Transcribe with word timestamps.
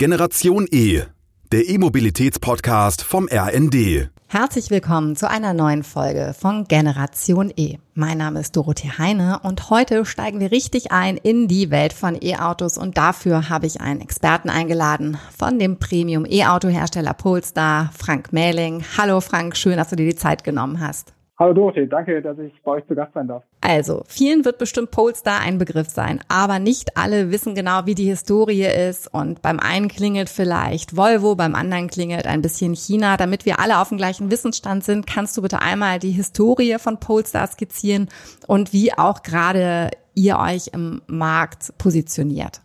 Generation 0.00 0.66
E, 0.70 1.02
der 1.52 1.68
E-Mobilitäts-Podcast 1.68 3.02
vom 3.02 3.28
RND. 3.30 4.08
Herzlich 4.28 4.70
willkommen 4.70 5.14
zu 5.14 5.28
einer 5.28 5.52
neuen 5.52 5.82
Folge 5.82 6.34
von 6.40 6.64
Generation 6.64 7.52
E. 7.54 7.76
Mein 7.92 8.16
Name 8.16 8.40
ist 8.40 8.56
Dorothee 8.56 8.92
Heine 8.96 9.40
und 9.42 9.68
heute 9.68 10.06
steigen 10.06 10.40
wir 10.40 10.52
richtig 10.52 10.90
ein 10.90 11.18
in 11.18 11.48
die 11.48 11.70
Welt 11.70 11.92
von 11.92 12.16
E-Autos 12.18 12.78
und 12.78 12.96
dafür 12.96 13.50
habe 13.50 13.66
ich 13.66 13.82
einen 13.82 14.00
Experten 14.00 14.48
eingeladen 14.48 15.18
von 15.36 15.58
dem 15.58 15.78
Premium 15.78 16.24
E-Auto-Hersteller 16.24 17.12
Polestar, 17.12 17.92
Frank 17.94 18.32
Mähling. 18.32 18.82
Hallo 18.96 19.20
Frank, 19.20 19.54
schön, 19.54 19.76
dass 19.76 19.90
du 19.90 19.96
dir 19.96 20.08
die 20.08 20.16
Zeit 20.16 20.44
genommen 20.44 20.80
hast. 20.80 21.12
Hallo 21.40 21.54
Dorothee, 21.54 21.86
danke, 21.86 22.20
dass 22.20 22.38
ich 22.38 22.52
bei 22.62 22.72
euch 22.72 22.86
zu 22.86 22.94
Gast 22.94 23.14
sein 23.14 23.26
darf. 23.26 23.42
Also, 23.62 24.02
vielen 24.06 24.44
wird 24.44 24.58
bestimmt 24.58 24.90
Polestar 24.90 25.40
ein 25.40 25.56
Begriff 25.56 25.88
sein, 25.88 26.20
aber 26.28 26.58
nicht 26.58 26.98
alle 26.98 27.32
wissen 27.32 27.54
genau, 27.54 27.86
wie 27.86 27.94
die 27.94 28.04
Historie 28.04 28.66
ist 28.66 29.08
und 29.14 29.40
beim 29.40 29.58
einen 29.58 29.88
klingelt 29.88 30.28
vielleicht 30.28 30.98
Volvo, 30.98 31.36
beim 31.36 31.54
anderen 31.54 31.88
klingelt 31.88 32.26
ein 32.26 32.42
bisschen 32.42 32.74
China. 32.74 33.16
Damit 33.16 33.46
wir 33.46 33.58
alle 33.58 33.80
auf 33.80 33.88
dem 33.88 33.96
gleichen 33.96 34.30
Wissensstand 34.30 34.84
sind, 34.84 35.06
kannst 35.06 35.34
du 35.38 35.40
bitte 35.40 35.62
einmal 35.62 35.98
die 35.98 36.10
Historie 36.10 36.76
von 36.78 37.00
Polestar 37.00 37.46
skizzieren 37.46 38.10
und 38.46 38.74
wie 38.74 38.92
auch 38.92 39.22
gerade 39.22 39.88
ihr 40.14 40.36
euch 40.38 40.74
im 40.74 41.00
Markt 41.06 41.72
positioniert. 41.78 42.60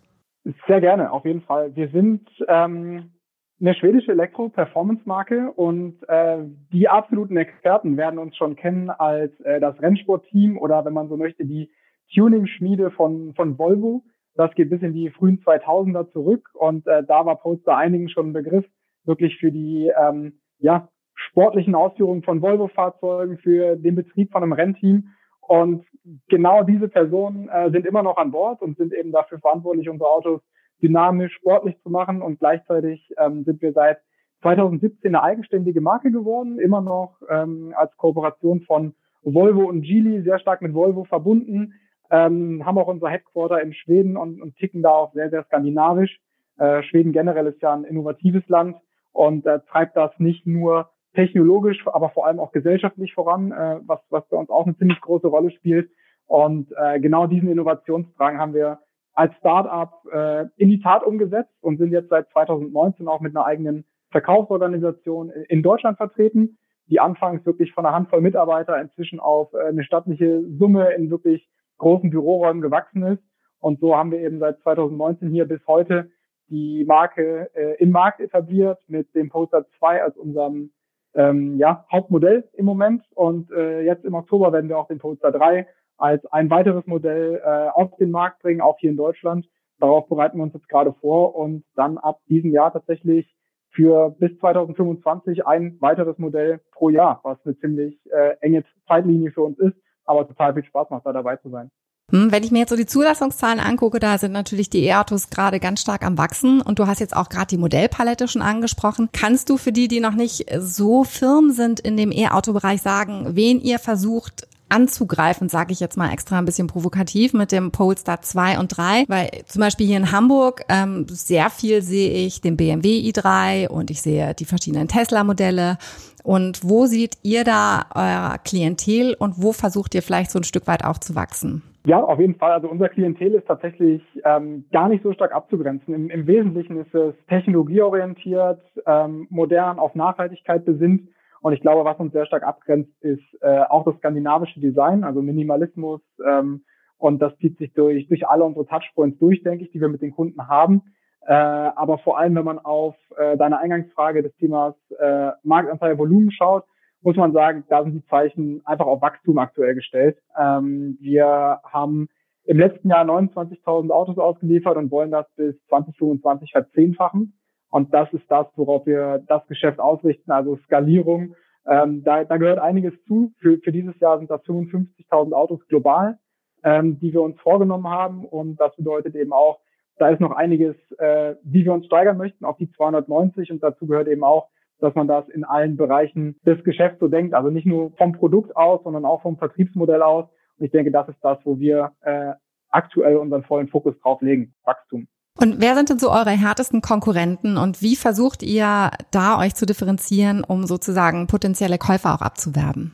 Sehr 0.68 0.82
gerne, 0.82 1.12
auf 1.12 1.24
jeden 1.24 1.40
Fall. 1.40 1.74
Wir 1.74 1.88
sind 1.88 2.28
ähm, 2.46 3.10
eine 3.60 3.74
schwedische 3.74 4.12
Elektro-Performance-Marke 4.12 5.50
und 5.52 5.96
äh, 6.08 6.38
die 6.72 6.88
absoluten 6.88 7.36
Experten 7.36 7.96
werden 7.96 8.18
uns 8.18 8.36
schon 8.36 8.54
kennen 8.56 8.90
als 8.90 9.38
äh, 9.40 9.60
das 9.60 9.80
Rennsport-Team 9.80 10.58
oder 10.58 10.84
wenn 10.84 10.92
man 10.92 11.08
so 11.08 11.16
möchte, 11.16 11.44
die 11.46 11.70
Tuning-Schmiede 12.14 12.90
von, 12.90 13.34
von 13.34 13.58
Volvo. 13.58 14.04
Das 14.34 14.54
geht 14.54 14.68
bis 14.68 14.82
in 14.82 14.92
die 14.92 15.08
frühen 15.10 15.42
2000er 15.42 16.12
zurück 16.12 16.50
und 16.52 16.86
äh, 16.86 17.02
da 17.04 17.24
war 17.24 17.36
Polestar 17.36 17.78
einigen 17.78 18.10
schon 18.10 18.28
ein 18.28 18.32
Begriff, 18.34 18.66
wirklich 19.04 19.38
für 19.38 19.50
die 19.50 19.90
ähm, 19.98 20.38
ja, 20.58 20.88
sportlichen 21.14 21.74
Ausführungen 21.74 22.22
von 22.22 22.42
Volvo-Fahrzeugen, 22.42 23.38
für 23.38 23.76
den 23.76 23.94
Betrieb 23.94 24.32
von 24.32 24.42
einem 24.42 24.52
Rennteam. 24.52 25.08
Und 25.40 25.86
genau 26.28 26.62
diese 26.62 26.88
Personen 26.88 27.48
äh, 27.48 27.70
sind 27.70 27.86
immer 27.86 28.02
noch 28.02 28.18
an 28.18 28.32
Bord 28.32 28.60
und 28.60 28.76
sind 28.76 28.92
eben 28.92 29.12
dafür 29.12 29.38
verantwortlich, 29.38 29.88
unsere 29.88 30.10
Autos 30.10 30.42
dynamisch, 30.82 31.34
sportlich 31.34 31.80
zu 31.82 31.90
machen. 31.90 32.22
Und 32.22 32.38
gleichzeitig 32.38 33.12
ähm, 33.18 33.44
sind 33.44 33.62
wir 33.62 33.72
seit 33.72 33.98
2017 34.42 35.14
eine 35.14 35.22
eigenständige 35.22 35.80
Marke 35.80 36.10
geworden, 36.10 36.58
immer 36.58 36.80
noch 36.80 37.16
ähm, 37.28 37.72
als 37.76 37.96
Kooperation 37.96 38.62
von 38.62 38.94
Volvo 39.22 39.64
und 39.64 39.82
Geely, 39.82 40.22
sehr 40.22 40.38
stark 40.38 40.62
mit 40.62 40.74
Volvo 40.74 41.04
verbunden, 41.04 41.74
ähm, 42.10 42.64
haben 42.64 42.78
auch 42.78 42.86
unser 42.86 43.08
Headquarter 43.08 43.60
in 43.60 43.74
Schweden 43.74 44.16
und, 44.16 44.40
und 44.40 44.56
ticken 44.56 44.82
da 44.82 44.90
auch 44.90 45.12
sehr, 45.14 45.30
sehr 45.30 45.44
skandinavisch. 45.44 46.20
Äh, 46.58 46.82
Schweden 46.84 47.12
generell 47.12 47.46
ist 47.46 47.60
ja 47.60 47.74
ein 47.74 47.84
innovatives 47.84 48.46
Land 48.48 48.76
und 49.12 49.46
äh, 49.46 49.60
treibt 49.68 49.96
das 49.96 50.12
nicht 50.18 50.46
nur 50.46 50.90
technologisch, 51.14 51.84
aber 51.86 52.10
vor 52.10 52.26
allem 52.26 52.38
auch 52.38 52.52
gesellschaftlich 52.52 53.14
voran, 53.14 53.50
äh, 53.50 53.80
was, 53.84 54.00
was 54.10 54.28
bei 54.28 54.36
uns 54.36 54.50
auch 54.50 54.66
eine 54.66 54.76
ziemlich 54.76 55.00
große 55.00 55.26
Rolle 55.26 55.50
spielt. 55.50 55.90
Und 56.26 56.72
äh, 56.76 57.00
genau 57.00 57.26
diesen 57.26 57.50
Innovationsdrang 57.50 58.38
haben 58.38 58.54
wir 58.54 58.78
als 59.16 59.34
Startup 59.36 59.92
äh, 60.12 60.44
in 60.56 60.68
die 60.68 60.80
Tat 60.80 61.02
umgesetzt 61.02 61.52
und 61.62 61.78
sind 61.78 61.90
jetzt 61.90 62.10
seit 62.10 62.28
2019 62.30 63.08
auch 63.08 63.20
mit 63.20 63.34
einer 63.34 63.46
eigenen 63.46 63.84
Verkaufsorganisation 64.10 65.30
in 65.30 65.62
Deutschland 65.62 65.96
vertreten, 65.96 66.58
die 66.86 67.00
anfangs 67.00 67.44
wirklich 67.44 67.72
von 67.72 67.84
einer 67.84 67.94
Handvoll 67.94 68.20
Mitarbeiter 68.20 68.80
inzwischen 68.80 69.18
auf 69.18 69.52
äh, 69.54 69.68
eine 69.68 69.84
stattliche 69.84 70.44
Summe 70.58 70.92
in 70.92 71.10
wirklich 71.10 71.48
großen 71.78 72.10
Büroräumen 72.10 72.62
gewachsen 72.62 73.02
ist. 73.02 73.22
Und 73.58 73.80
so 73.80 73.96
haben 73.96 74.10
wir 74.10 74.20
eben 74.20 74.38
seit 74.38 74.60
2019 74.60 75.30
hier 75.30 75.46
bis 75.46 75.66
heute 75.66 76.10
die 76.48 76.84
Marke 76.84 77.50
äh, 77.54 77.82
im 77.82 77.90
Markt 77.90 78.20
etabliert 78.20 78.78
mit 78.86 79.12
dem 79.14 79.30
Poster 79.30 79.66
2 79.78 80.02
als 80.02 80.16
unserem 80.16 80.70
ähm, 81.14 81.56
ja, 81.58 81.86
Hauptmodell 81.90 82.48
im 82.52 82.66
Moment. 82.66 83.02
Und 83.14 83.50
äh, 83.50 83.80
jetzt 83.80 84.04
im 84.04 84.14
Oktober 84.14 84.52
werden 84.52 84.68
wir 84.68 84.78
auch 84.78 84.88
den 84.88 84.98
Poster 84.98 85.32
3 85.32 85.66
als 85.98 86.24
ein 86.26 86.50
weiteres 86.50 86.86
Modell 86.86 87.40
äh, 87.44 87.68
auf 87.68 87.96
den 87.96 88.10
Markt 88.10 88.42
bringen, 88.42 88.60
auch 88.60 88.78
hier 88.78 88.90
in 88.90 88.96
Deutschland. 88.96 89.46
Darauf 89.78 90.08
bereiten 90.08 90.38
wir 90.38 90.42
uns 90.44 90.54
jetzt 90.54 90.68
gerade 90.68 90.94
vor 91.00 91.34
und 91.34 91.64
dann 91.74 91.98
ab 91.98 92.20
diesem 92.28 92.50
Jahr 92.50 92.72
tatsächlich 92.72 93.34
für 93.70 94.10
bis 94.18 94.36
2025 94.38 95.46
ein 95.46 95.76
weiteres 95.80 96.18
Modell 96.18 96.60
pro 96.72 96.88
Jahr, 96.88 97.20
was 97.24 97.38
eine 97.44 97.58
ziemlich 97.58 97.98
äh, 98.10 98.36
enge 98.40 98.64
Zeitlinie 98.88 99.30
für 99.32 99.42
uns 99.42 99.58
ist, 99.58 99.76
aber 100.06 100.26
total 100.26 100.54
viel 100.54 100.64
Spaß 100.64 100.88
macht, 100.90 101.04
da 101.04 101.12
dabei 101.12 101.36
zu 101.36 101.50
sein. 101.50 101.70
Hm, 102.10 102.30
wenn 102.30 102.44
ich 102.44 102.52
mir 102.52 102.60
jetzt 102.60 102.70
so 102.70 102.76
die 102.76 102.86
Zulassungszahlen 102.86 103.58
angucke, 103.58 103.98
da 103.98 104.16
sind 104.16 104.32
natürlich 104.32 104.70
die 104.70 104.84
E-Autos 104.84 105.28
gerade 105.28 105.58
ganz 105.58 105.80
stark 105.80 106.04
am 106.04 106.16
Wachsen 106.16 106.62
und 106.62 106.78
du 106.78 106.86
hast 106.86 107.00
jetzt 107.00 107.16
auch 107.16 107.28
gerade 107.28 107.48
die 107.48 107.58
Modellpalette 107.58 108.28
schon 108.28 108.42
angesprochen. 108.42 109.08
Kannst 109.12 109.50
du 109.50 109.56
für 109.56 109.72
die, 109.72 109.88
die 109.88 110.00
noch 110.00 110.14
nicht 110.14 110.46
so 110.58 111.02
firm 111.02 111.50
sind 111.50 111.80
in 111.80 111.96
dem 111.96 112.12
E-Auto-Bereich 112.12 112.80
sagen, 112.80 113.34
wen 113.34 113.60
ihr 113.60 113.80
versucht 113.80 114.46
anzugreifen, 114.68 115.48
sage 115.48 115.72
ich 115.72 115.80
jetzt 115.80 115.96
mal 115.96 116.12
extra 116.12 116.38
ein 116.38 116.44
bisschen 116.44 116.66
provokativ 116.66 117.32
mit 117.32 117.52
dem 117.52 117.70
Polestar 117.70 118.22
2 118.22 118.58
und 118.58 118.76
3, 118.76 119.04
weil 119.08 119.28
zum 119.46 119.60
Beispiel 119.60 119.86
hier 119.86 119.96
in 119.96 120.12
Hamburg 120.12 120.62
ähm, 120.68 121.06
sehr 121.08 121.50
viel 121.50 121.82
sehe 121.82 122.26
ich 122.26 122.40
den 122.40 122.56
BMW 122.56 123.00
i3 123.10 123.68
und 123.68 123.90
ich 123.90 124.02
sehe 124.02 124.34
die 124.34 124.44
verschiedenen 124.44 124.88
Tesla-Modelle. 124.88 125.78
Und 126.24 126.68
wo 126.68 126.86
seht 126.86 127.18
ihr 127.22 127.44
da 127.44 127.86
euer 127.94 128.38
Klientel 128.44 129.14
und 129.16 129.40
wo 129.40 129.52
versucht 129.52 129.94
ihr 129.94 130.02
vielleicht 130.02 130.32
so 130.32 130.40
ein 130.40 130.44
Stück 130.44 130.66
weit 130.66 130.84
auch 130.84 130.98
zu 130.98 131.14
wachsen? 131.14 131.62
Ja, 131.86 132.02
auf 132.02 132.18
jeden 132.18 132.34
Fall. 132.34 132.50
Also 132.50 132.68
unser 132.68 132.88
Klientel 132.88 133.34
ist 133.34 133.46
tatsächlich 133.46 134.02
ähm, 134.24 134.64
gar 134.72 134.88
nicht 134.88 135.04
so 135.04 135.12
stark 135.12 135.32
abzugrenzen. 135.32 135.94
Im, 135.94 136.10
Im 136.10 136.26
Wesentlichen 136.26 136.78
ist 136.78 136.92
es 136.92 137.14
technologieorientiert, 137.28 138.60
ähm, 138.86 139.28
modern, 139.30 139.78
auf 139.78 139.94
Nachhaltigkeit 139.94 140.64
besinnt 140.64 141.02
und 141.46 141.52
ich 141.52 141.60
glaube, 141.60 141.84
was 141.84 142.00
uns 142.00 142.12
sehr 142.12 142.26
stark 142.26 142.42
abgrenzt, 142.42 142.90
ist 143.02 143.22
äh, 143.40 143.60
auch 143.68 143.84
das 143.84 143.94
skandinavische 143.98 144.58
Design, 144.58 145.04
also 145.04 145.22
Minimalismus. 145.22 146.00
Ähm, 146.28 146.64
und 146.98 147.22
das 147.22 147.38
zieht 147.38 147.56
sich 147.58 147.72
durch, 147.72 148.08
durch 148.08 148.26
alle 148.26 148.42
unsere 148.42 148.66
Touchpoints 148.66 149.20
durch, 149.20 149.44
denke 149.44 149.62
ich, 149.62 149.70
die 149.70 149.80
wir 149.80 149.88
mit 149.88 150.02
den 150.02 150.10
Kunden 150.10 150.48
haben. 150.48 150.82
Äh, 151.20 151.34
aber 151.34 151.98
vor 151.98 152.18
allem, 152.18 152.34
wenn 152.34 152.44
man 152.44 152.58
auf 152.58 152.96
äh, 153.16 153.36
deine 153.36 153.60
Eingangsfrage 153.60 154.24
des 154.24 154.34
Themas 154.38 154.74
äh, 154.98 155.30
Marktanteil 155.44 155.96
Volumen 155.98 156.32
schaut, 156.32 156.64
muss 157.02 157.14
man 157.14 157.32
sagen, 157.32 157.62
da 157.68 157.84
sind 157.84 157.94
die 157.94 158.06
Zeichen 158.06 158.62
einfach 158.64 158.86
auf 158.86 159.00
Wachstum 159.00 159.38
aktuell 159.38 159.76
gestellt. 159.76 160.18
Ähm, 160.36 160.98
wir 161.00 161.60
haben 161.62 162.08
im 162.42 162.58
letzten 162.58 162.88
Jahr 162.88 163.04
29.000 163.04 163.90
Autos 163.90 164.18
ausgeliefert 164.18 164.76
und 164.76 164.90
wollen 164.90 165.12
das 165.12 165.32
bis 165.36 165.54
2025 165.68 166.50
verzehnfachen. 166.50 167.38
Und 167.70 167.92
das 167.92 168.12
ist 168.12 168.24
das, 168.30 168.46
worauf 168.56 168.86
wir 168.86 169.22
das 169.26 169.46
Geschäft 169.48 169.80
ausrichten, 169.80 170.30
also 170.30 170.56
Skalierung. 170.64 171.34
Ähm, 171.66 172.04
da, 172.04 172.24
da 172.24 172.36
gehört 172.36 172.58
einiges 172.58 172.94
zu. 173.06 173.32
Für, 173.38 173.58
für 173.58 173.72
dieses 173.72 173.98
Jahr 174.00 174.18
sind 174.18 174.30
das 174.30 174.42
55.000 174.44 175.32
Autos 175.32 175.66
global, 175.68 176.18
ähm, 176.62 176.98
die 177.00 177.12
wir 177.12 177.22
uns 177.22 177.40
vorgenommen 177.40 177.88
haben. 177.88 178.24
Und 178.24 178.60
das 178.60 178.74
bedeutet 178.76 179.14
eben 179.16 179.32
auch, 179.32 179.58
da 179.98 180.10
ist 180.10 180.20
noch 180.20 180.32
einiges, 180.32 180.76
äh, 180.98 181.34
wie 181.42 181.64
wir 181.64 181.72
uns 181.72 181.86
steigern 181.86 182.18
möchten 182.18 182.44
auf 182.44 182.56
die 182.56 182.70
290. 182.70 183.50
Und 183.50 183.62
dazu 183.62 183.86
gehört 183.86 184.08
eben 184.08 184.22
auch, 184.22 184.48
dass 184.78 184.94
man 184.94 185.08
das 185.08 185.28
in 185.28 185.44
allen 185.44 185.76
Bereichen 185.76 186.38
des 186.44 186.62
Geschäfts 186.62 187.00
so 187.00 187.08
denkt. 187.08 187.34
Also 187.34 187.50
nicht 187.50 187.66
nur 187.66 187.92
vom 187.92 188.12
Produkt 188.12 188.56
aus, 188.56 188.82
sondern 188.84 189.04
auch 189.04 189.22
vom 189.22 189.38
Vertriebsmodell 189.38 190.02
aus. 190.02 190.26
Und 190.58 190.66
ich 190.66 190.70
denke, 190.70 190.90
das 190.92 191.08
ist 191.08 191.18
das, 191.22 191.38
wo 191.44 191.58
wir 191.58 191.92
äh, 192.02 192.32
aktuell 192.70 193.16
unseren 193.16 193.42
vollen 193.42 193.68
Fokus 193.68 193.98
drauf 194.00 194.20
legen, 194.20 194.54
Wachstum. 194.64 195.08
Und 195.38 195.60
wer 195.60 195.74
sind 195.74 195.90
denn 195.90 195.98
so 195.98 196.10
eure 196.10 196.30
härtesten 196.30 196.80
Konkurrenten 196.80 197.58
und 197.58 197.82
wie 197.82 197.94
versucht 197.94 198.42
ihr 198.42 198.90
da 199.10 199.38
euch 199.38 199.54
zu 199.54 199.66
differenzieren, 199.66 200.42
um 200.42 200.64
sozusagen 200.64 201.26
potenzielle 201.26 201.76
Käufer 201.76 202.14
auch 202.14 202.22
abzuwerben? 202.22 202.92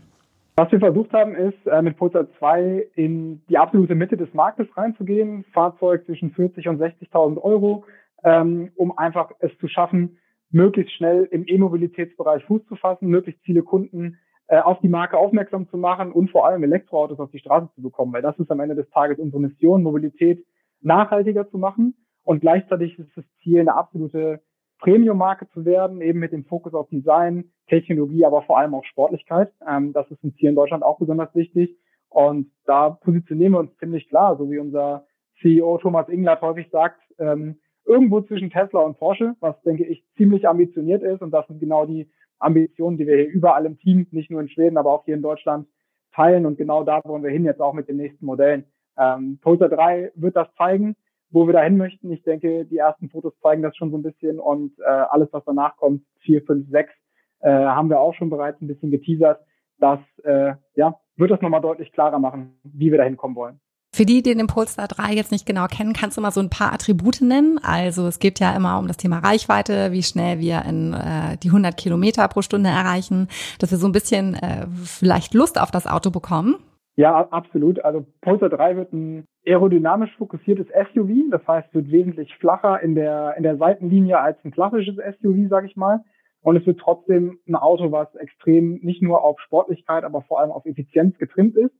Was 0.56 0.70
wir 0.70 0.80
versucht 0.80 1.12
haben, 1.12 1.34
ist 1.34 1.66
äh, 1.66 1.80
mit 1.80 1.96
Polestar 1.96 2.26
2 2.38 2.88
in 2.94 3.40
die 3.48 3.56
absolute 3.56 3.94
Mitte 3.94 4.16
des 4.16 4.34
Marktes 4.34 4.66
reinzugehen, 4.76 5.44
Fahrzeug 5.52 6.04
zwischen 6.04 6.32
40 6.32 6.68
und 6.68 6.80
60.000 6.80 7.40
Euro, 7.40 7.84
ähm, 8.22 8.70
um 8.76 8.96
einfach 8.98 9.30
es 9.38 9.50
zu 9.60 9.68
schaffen, 9.68 10.18
möglichst 10.50 10.94
schnell 10.94 11.26
im 11.30 11.44
E-Mobilitätsbereich 11.46 12.44
Fuß 12.44 12.66
zu 12.66 12.76
fassen, 12.76 13.08
möglichst 13.08 13.40
viele 13.44 13.62
Kunden 13.62 14.18
äh, 14.48 14.58
auf 14.58 14.78
die 14.80 14.88
Marke 14.88 15.16
aufmerksam 15.16 15.68
zu 15.70 15.78
machen 15.78 16.12
und 16.12 16.30
vor 16.30 16.46
allem 16.46 16.62
Elektroautos 16.64 17.18
auf 17.18 17.30
die 17.30 17.38
Straße 17.38 17.70
zu 17.74 17.80
bekommen, 17.80 18.12
weil 18.12 18.20
das 18.20 18.38
ist 18.38 18.50
am 18.50 18.60
Ende 18.60 18.74
des 18.74 18.90
Tages 18.90 19.18
unsere 19.18 19.40
Mission, 19.40 19.82
Mobilität 19.82 20.44
nachhaltiger 20.82 21.48
zu 21.48 21.56
machen. 21.56 21.94
Und 22.24 22.40
gleichzeitig 22.40 22.98
ist 22.98 23.10
das 23.16 23.24
Ziel, 23.42 23.60
eine 23.60 23.74
absolute 23.74 24.40
Premium-Marke 24.78 25.48
zu 25.50 25.64
werden, 25.64 26.00
eben 26.00 26.18
mit 26.18 26.32
dem 26.32 26.44
Fokus 26.44 26.74
auf 26.74 26.88
Design, 26.88 27.50
Technologie, 27.68 28.24
aber 28.24 28.42
vor 28.42 28.58
allem 28.58 28.74
auch 28.74 28.84
Sportlichkeit. 28.84 29.52
Ähm, 29.68 29.92
das 29.92 30.10
ist 30.10 30.22
ein 30.24 30.34
Ziel 30.34 30.50
in 30.50 30.54
Deutschland 30.54 30.82
auch 30.82 30.98
besonders 30.98 31.34
wichtig. 31.34 31.76
Und 32.08 32.50
da 32.66 32.90
positionieren 32.90 33.52
wir 33.52 33.60
uns 33.60 33.76
ziemlich 33.78 34.08
klar, 34.08 34.36
so 34.36 34.50
wie 34.50 34.58
unser 34.58 35.06
CEO 35.40 35.78
Thomas 35.78 36.08
Inglatt 36.08 36.42
häufig 36.42 36.68
sagt, 36.70 37.00
ähm, 37.18 37.58
irgendwo 37.84 38.20
zwischen 38.20 38.50
Tesla 38.50 38.80
und 38.80 38.98
Porsche, 38.98 39.34
was 39.40 39.60
denke 39.62 39.84
ich 39.84 40.04
ziemlich 40.16 40.48
ambitioniert 40.48 41.02
ist. 41.02 41.22
Und 41.22 41.30
das 41.30 41.46
sind 41.46 41.60
genau 41.60 41.86
die 41.86 42.10
Ambitionen, 42.38 42.98
die 42.98 43.06
wir 43.06 43.16
hier 43.16 43.28
überall 43.28 43.66
im 43.66 43.78
Team, 43.78 44.06
nicht 44.10 44.30
nur 44.30 44.40
in 44.40 44.48
Schweden, 44.48 44.76
aber 44.76 44.92
auch 44.92 45.04
hier 45.04 45.14
in 45.14 45.22
Deutschland 45.22 45.68
teilen. 46.12 46.44
Und 46.44 46.58
genau 46.58 46.84
da 46.84 47.00
wollen 47.04 47.22
wir 47.22 47.30
hin 47.30 47.44
jetzt 47.44 47.60
auch 47.60 47.72
mit 47.72 47.88
den 47.88 47.96
nächsten 47.96 48.26
Modellen. 48.26 48.64
Ähm, 48.98 49.38
Polestar 49.40 49.68
3 49.68 50.12
wird 50.16 50.36
das 50.36 50.48
zeigen 50.56 50.96
wo 51.32 51.46
wir 51.46 51.52
dahin 51.52 51.76
möchten. 51.76 52.12
Ich 52.12 52.22
denke, 52.22 52.64
die 52.66 52.76
ersten 52.76 53.08
Fotos 53.08 53.32
zeigen 53.42 53.62
das 53.62 53.76
schon 53.76 53.90
so 53.90 53.96
ein 53.96 54.02
bisschen 54.02 54.38
und 54.38 54.78
äh, 54.78 54.84
alles, 54.84 55.28
was 55.32 55.42
danach 55.44 55.76
kommt, 55.76 56.04
vier, 56.20 56.42
fünf, 56.42 56.68
sechs, 56.70 56.92
äh, 57.40 57.50
haben 57.50 57.88
wir 57.88 57.98
auch 57.98 58.14
schon 58.14 58.30
bereits 58.30 58.60
ein 58.60 58.68
bisschen 58.68 58.90
geteasert. 58.90 59.40
Das 59.78 59.98
äh, 60.22 60.54
ja, 60.76 61.00
wird 61.16 61.30
das 61.30 61.40
nochmal 61.40 61.60
deutlich 61.60 61.90
klarer 61.92 62.18
machen, 62.18 62.58
wie 62.62 62.90
wir 62.90 62.98
dahin 62.98 63.16
kommen 63.16 63.34
wollen. 63.34 63.60
Für 63.94 64.06
die, 64.06 64.22
die 64.22 64.34
den 64.34 64.46
Polestar 64.46 64.88
3 64.88 65.12
jetzt 65.12 65.32
nicht 65.32 65.44
genau 65.44 65.66
kennen, 65.66 65.92
kannst 65.92 66.16
du 66.16 66.22
mal 66.22 66.30
so 66.30 66.40
ein 66.40 66.48
paar 66.48 66.72
Attribute 66.72 67.20
nennen? 67.20 67.58
Also 67.62 68.06
es 68.06 68.20
geht 68.20 68.40
ja 68.40 68.56
immer 68.56 68.78
um 68.78 68.88
das 68.88 68.96
Thema 68.96 69.18
Reichweite, 69.18 69.92
wie 69.92 70.02
schnell 70.02 70.38
wir 70.38 70.64
in 70.64 70.94
äh, 70.94 71.36
die 71.36 71.48
100 71.48 71.76
Kilometer 71.76 72.26
pro 72.28 72.40
Stunde 72.40 72.70
erreichen, 72.70 73.28
dass 73.58 73.70
wir 73.70 73.76
so 73.76 73.86
ein 73.86 73.92
bisschen 73.92 74.34
äh, 74.34 74.66
vielleicht 74.82 75.34
Lust 75.34 75.60
auf 75.60 75.70
das 75.70 75.86
Auto 75.86 76.10
bekommen. 76.10 76.56
Ja, 76.94 77.26
absolut. 77.30 77.82
Also 77.84 78.06
Polestar 78.20 78.50
3 78.50 78.76
wird 78.76 78.92
ein 78.92 79.26
aerodynamisch 79.46 80.14
fokussiertes 80.16 80.66
SUV. 80.68 81.30
Das 81.30 81.46
heißt, 81.46 81.74
wird 81.74 81.90
wesentlich 81.90 82.34
flacher 82.36 82.80
in 82.82 82.94
der, 82.94 83.34
in 83.36 83.42
der 83.42 83.56
Seitenlinie 83.56 84.18
als 84.18 84.38
ein 84.44 84.50
klassisches 84.50 84.96
SUV, 84.96 85.48
sage 85.48 85.66
ich 85.66 85.76
mal. 85.76 86.04
Und 86.42 86.56
es 86.56 86.66
wird 86.66 86.80
trotzdem 86.80 87.38
ein 87.48 87.54
Auto, 87.54 87.92
was 87.92 88.14
extrem 88.16 88.80
nicht 88.82 89.00
nur 89.00 89.24
auf 89.24 89.40
Sportlichkeit, 89.40 90.04
aber 90.04 90.22
vor 90.22 90.40
allem 90.40 90.50
auf 90.50 90.66
Effizienz 90.66 91.16
getrimmt 91.18 91.56
ist. 91.56 91.74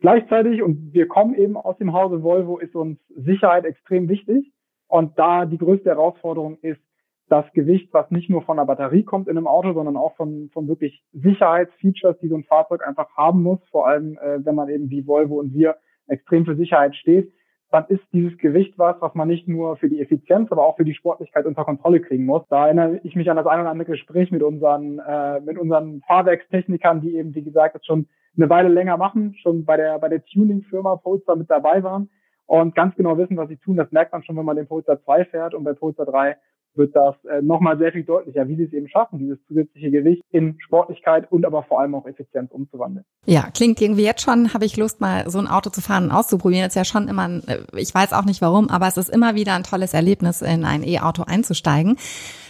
Gleichzeitig, 0.00 0.62
und 0.62 0.92
wir 0.92 1.08
kommen 1.08 1.34
eben 1.34 1.56
aus 1.56 1.78
dem 1.78 1.92
Hause 1.92 2.22
Volvo, 2.22 2.58
ist 2.58 2.74
uns 2.74 2.98
Sicherheit 3.16 3.64
extrem 3.64 4.08
wichtig. 4.08 4.52
Und 4.88 5.18
da 5.18 5.46
die 5.46 5.58
größte 5.58 5.88
Herausforderung 5.88 6.58
ist, 6.58 6.80
das 7.28 7.50
Gewicht, 7.52 7.92
was 7.92 8.10
nicht 8.10 8.28
nur 8.28 8.42
von 8.42 8.58
der 8.58 8.64
Batterie 8.64 9.02
kommt 9.02 9.28
in 9.28 9.36
einem 9.36 9.46
Auto, 9.46 9.72
sondern 9.72 9.96
auch 9.96 10.14
von, 10.16 10.50
von 10.52 10.68
wirklich 10.68 11.02
Sicherheitsfeatures, 11.12 12.18
die 12.18 12.28
so 12.28 12.36
ein 12.36 12.44
Fahrzeug 12.44 12.86
einfach 12.86 13.08
haben 13.16 13.42
muss, 13.42 13.60
vor 13.70 13.86
allem 13.86 14.18
äh, 14.18 14.44
wenn 14.44 14.54
man 14.54 14.68
eben 14.68 14.90
wie 14.90 15.06
Volvo 15.06 15.40
und 15.40 15.54
wir 15.54 15.76
extrem 16.06 16.44
für 16.44 16.56
Sicherheit 16.56 16.94
steht, 16.96 17.32
dann 17.70 17.86
ist 17.88 18.04
dieses 18.12 18.38
Gewicht 18.38 18.78
was, 18.78 18.94
was 19.00 19.14
man 19.14 19.26
nicht 19.26 19.48
nur 19.48 19.76
für 19.76 19.88
die 19.88 20.00
Effizienz, 20.00 20.52
aber 20.52 20.64
auch 20.64 20.76
für 20.76 20.84
die 20.84 20.94
Sportlichkeit 20.94 21.44
unter 21.44 21.64
Kontrolle 21.64 22.00
kriegen 22.00 22.24
muss. 22.24 22.42
Da 22.48 22.66
erinnere 22.66 23.00
ich 23.02 23.16
mich 23.16 23.28
an 23.30 23.36
das 23.36 23.46
ein 23.46 23.60
oder 23.60 23.70
andere 23.70 23.90
Gespräch 23.90 24.30
mit 24.30 24.42
unseren, 24.42 25.00
äh, 25.00 25.40
mit 25.40 25.58
unseren 25.58 26.00
Fahrwerkstechnikern, 26.06 27.00
die 27.00 27.16
eben, 27.16 27.34
wie 27.34 27.42
gesagt, 27.42 27.74
das 27.74 27.84
schon 27.84 28.06
eine 28.36 28.48
Weile 28.48 28.68
länger 28.68 28.96
machen, 28.96 29.34
schon 29.42 29.64
bei 29.64 29.76
der, 29.76 29.98
bei 29.98 30.08
der 30.08 30.24
Tuning-Firma 30.24 30.96
Polestar 30.96 31.36
mit 31.36 31.50
dabei 31.50 31.82
waren 31.82 32.10
und 32.46 32.74
ganz 32.74 32.94
genau 32.96 33.16
wissen, 33.18 33.36
was 33.36 33.48
sie 33.48 33.56
tun. 33.56 33.76
Das 33.76 33.90
merkt 33.90 34.12
man 34.12 34.22
schon, 34.22 34.36
wenn 34.36 34.44
man 34.44 34.56
den 34.56 34.68
Polestar 34.68 35.02
2 35.02 35.24
fährt 35.24 35.54
und 35.54 35.64
bei 35.64 35.72
Polestar 35.72 36.06
3 36.06 36.36
wird 36.76 36.94
das 36.94 37.14
äh, 37.24 37.42
nochmal 37.42 37.78
sehr 37.78 37.92
viel 37.92 38.04
deutlicher, 38.04 38.46
wie 38.48 38.56
sie 38.56 38.64
es 38.64 38.72
eben 38.72 38.88
schaffen, 38.88 39.18
dieses 39.18 39.38
zusätzliche 39.46 39.90
Gewicht 39.90 40.22
in 40.30 40.56
Sportlichkeit 40.60 41.30
und 41.30 41.44
aber 41.44 41.62
vor 41.62 41.80
allem 41.80 41.94
auch 41.94 42.06
Effizienz 42.06 42.50
umzuwandeln. 42.50 43.04
Ja, 43.26 43.48
klingt 43.54 43.80
irgendwie 43.80 44.04
jetzt 44.04 44.22
schon, 44.22 44.52
habe 44.54 44.64
ich 44.64 44.76
Lust, 44.76 45.00
mal 45.00 45.28
so 45.30 45.38
ein 45.38 45.46
Auto 45.46 45.70
zu 45.70 45.80
fahren 45.80 46.04
und 46.04 46.10
auszuprobieren. 46.10 46.66
ist 46.66 46.76
ja 46.76 46.84
schon 46.84 47.08
immer, 47.08 47.28
ein, 47.28 47.42
äh, 47.46 47.58
ich 47.76 47.94
weiß 47.94 48.12
auch 48.12 48.24
nicht 48.24 48.42
warum, 48.42 48.68
aber 48.68 48.88
es 48.88 48.96
ist 48.96 49.08
immer 49.08 49.34
wieder 49.34 49.54
ein 49.54 49.62
tolles 49.62 49.94
Erlebnis, 49.94 50.42
in 50.42 50.64
ein 50.64 50.82
E-Auto 50.82 51.24
einzusteigen. 51.24 51.96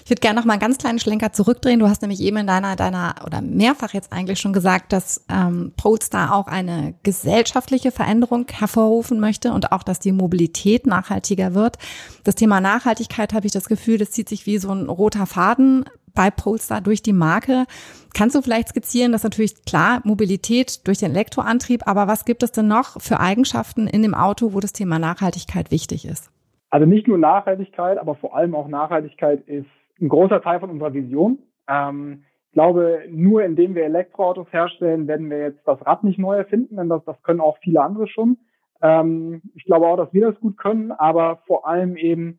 Ich 0.05 0.11
würde 0.11 0.21
gerne 0.21 0.39
noch 0.39 0.45
mal 0.45 0.53
einen 0.53 0.61
ganz 0.61 0.77
kleinen 0.77 0.99
Schlenker 0.99 1.33
zurückdrehen. 1.33 1.81
Du 1.81 1.89
hast 1.89 2.03
nämlich 2.03 2.21
eben 2.21 2.37
in 2.37 2.47
deiner, 2.47 2.77
deiner 2.77 3.15
oder 3.25 3.41
mehrfach 3.41 3.95
jetzt 3.95 4.13
eigentlich 4.13 4.39
schon 4.39 4.53
gesagt, 4.53 4.93
dass 4.93 5.25
ähm, 5.31 5.73
Polestar 5.79 6.35
auch 6.35 6.47
eine 6.47 6.93
gesellschaftliche 7.03 7.91
Veränderung 7.91 8.47
hervorrufen 8.53 9.19
möchte 9.19 9.53
und 9.53 9.73
auch, 9.73 9.83
dass 9.83 10.01
die 10.01 10.13
Mobilität 10.13 10.87
nachhaltiger 10.87 11.55
wird. 11.55 11.79
Das 12.23 12.35
Thema 12.35 12.61
Nachhaltigkeit 12.61 13.33
habe 13.33 13.47
ich 13.47 13.53
das 13.53 13.67
Gefühl, 13.67 13.97
das 13.97 14.11
zieht 14.11 14.29
sich 14.29 14.45
wie 14.45 14.59
so 14.59 14.71
ein 14.73 14.91
roter 14.91 15.25
Faden 15.25 15.87
bei 16.15 16.31
Polestar 16.31 16.83
durch 16.83 17.01
die 17.01 17.15
Marke. 17.15 17.65
Kannst 18.13 18.37
du 18.37 18.43
vielleicht 18.43 18.69
skizzieren, 18.69 19.11
dass 19.11 19.25
natürlich 19.25 19.65
klar 19.65 20.03
Mobilität 20.05 20.87
durch 20.87 20.99
den 20.99 21.13
Elektroantrieb, 21.13 21.89
aber 21.89 22.09
was 22.09 22.27
gibt 22.27 22.43
es 22.43 22.53
denn 22.53 22.69
noch 22.69 23.01
für 23.01 23.21
Eigenschaften 23.21 23.87
in 23.87 24.03
dem 24.03 24.15
Auto, 24.15 24.53
wo 24.53 24.61
das 24.61 24.75
Thema 24.75 24.99
Nachhaltigkeit 24.99 25.71
wichtig 25.71 26.05
ist? 26.05 26.31
Also 26.69 26.85
nicht 26.87 27.09
nur 27.09 27.17
Nachhaltigkeit, 27.17 27.97
aber 27.97 28.17
vor 28.17 28.37
allem 28.37 28.55
auch 28.55 28.69
Nachhaltigkeit 28.69 29.41
ist 29.49 29.67
ein 30.01 30.09
großer 30.09 30.43
Teil 30.43 30.61
von 30.61 30.71
unserer 30.71 30.95
Vision. 30.95 31.39
Ähm, 31.69 32.25
ich 32.49 32.53
glaube, 32.53 33.03
nur 33.11 33.43
indem 33.43 33.75
wir 33.75 33.85
Elektroautos 33.85 34.53
herstellen, 34.53 35.09
werden 35.09 35.29
wir 35.29 35.39
jetzt 35.39 35.67
das 35.67 35.85
Rad 35.85 36.05
nicht 36.05 36.19
neu 36.19 36.37
erfinden, 36.37 36.77
denn 36.77 36.89
das, 36.89 37.05
das 37.05 37.21
können 37.23 37.41
auch 37.41 37.59
viele 37.59 37.83
andere 37.83 38.07
schon. 38.07 38.39
Ähm, 38.81 39.43
ich 39.55 39.65
glaube 39.65 39.87
auch, 39.87 39.97
dass 39.97 40.13
wir 40.13 40.31
das 40.31 40.41
gut 40.41 40.57
können, 40.57 40.93
aber 40.93 41.43
vor 41.47 41.67
allem 41.67 41.97
eben 41.97 42.39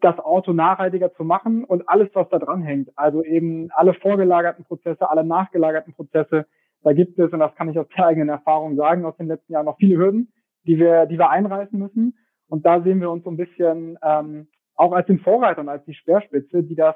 das 0.00 0.18
Auto 0.18 0.52
nachhaltiger 0.52 1.12
zu 1.14 1.24
machen 1.24 1.64
und 1.64 1.88
alles, 1.88 2.10
was 2.12 2.28
da 2.28 2.38
dran 2.38 2.62
hängt. 2.62 2.90
Also 2.96 3.24
eben 3.24 3.70
alle 3.72 3.94
vorgelagerten 3.94 4.64
Prozesse, 4.64 5.08
alle 5.10 5.24
nachgelagerten 5.24 5.94
Prozesse. 5.94 6.46
Da 6.82 6.92
gibt 6.92 7.18
es, 7.18 7.32
und 7.32 7.40
das 7.40 7.54
kann 7.54 7.70
ich 7.70 7.78
aus 7.78 7.88
der 7.96 8.06
eigenen 8.06 8.28
Erfahrung 8.28 8.76
sagen, 8.76 9.04
aus 9.04 9.16
den 9.16 9.28
letzten 9.28 9.52
Jahren 9.52 9.64
noch 9.64 9.78
viele 9.78 9.96
Hürden, 9.96 10.32
die 10.64 10.78
wir, 10.78 11.06
die 11.06 11.18
wir 11.18 11.30
einreißen 11.30 11.78
müssen. 11.78 12.18
Und 12.48 12.66
da 12.66 12.82
sehen 12.82 13.00
wir 13.00 13.10
uns 13.10 13.24
so 13.24 13.30
ein 13.30 13.36
bisschen 13.36 13.98
ähm, 14.02 14.48
auch 14.78 14.92
als 14.92 15.06
den 15.06 15.18
Vorreitern, 15.18 15.68
als 15.68 15.84
die 15.84 15.94
Speerspitze, 15.94 16.62
die 16.62 16.76
das 16.76 16.94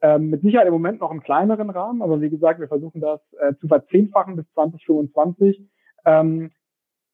ähm, 0.00 0.30
mit 0.30 0.42
Sicherheit 0.42 0.66
im 0.66 0.72
Moment 0.72 1.00
noch 1.00 1.10
im 1.10 1.22
kleineren 1.22 1.70
Rahmen, 1.70 2.02
aber 2.02 2.20
wie 2.20 2.30
gesagt, 2.30 2.60
wir 2.60 2.68
versuchen 2.68 3.00
das 3.00 3.20
äh, 3.40 3.54
zu 3.60 3.68
verzehnfachen 3.68 4.36
bis 4.36 4.50
2025, 4.54 5.62
ähm, 6.04 6.50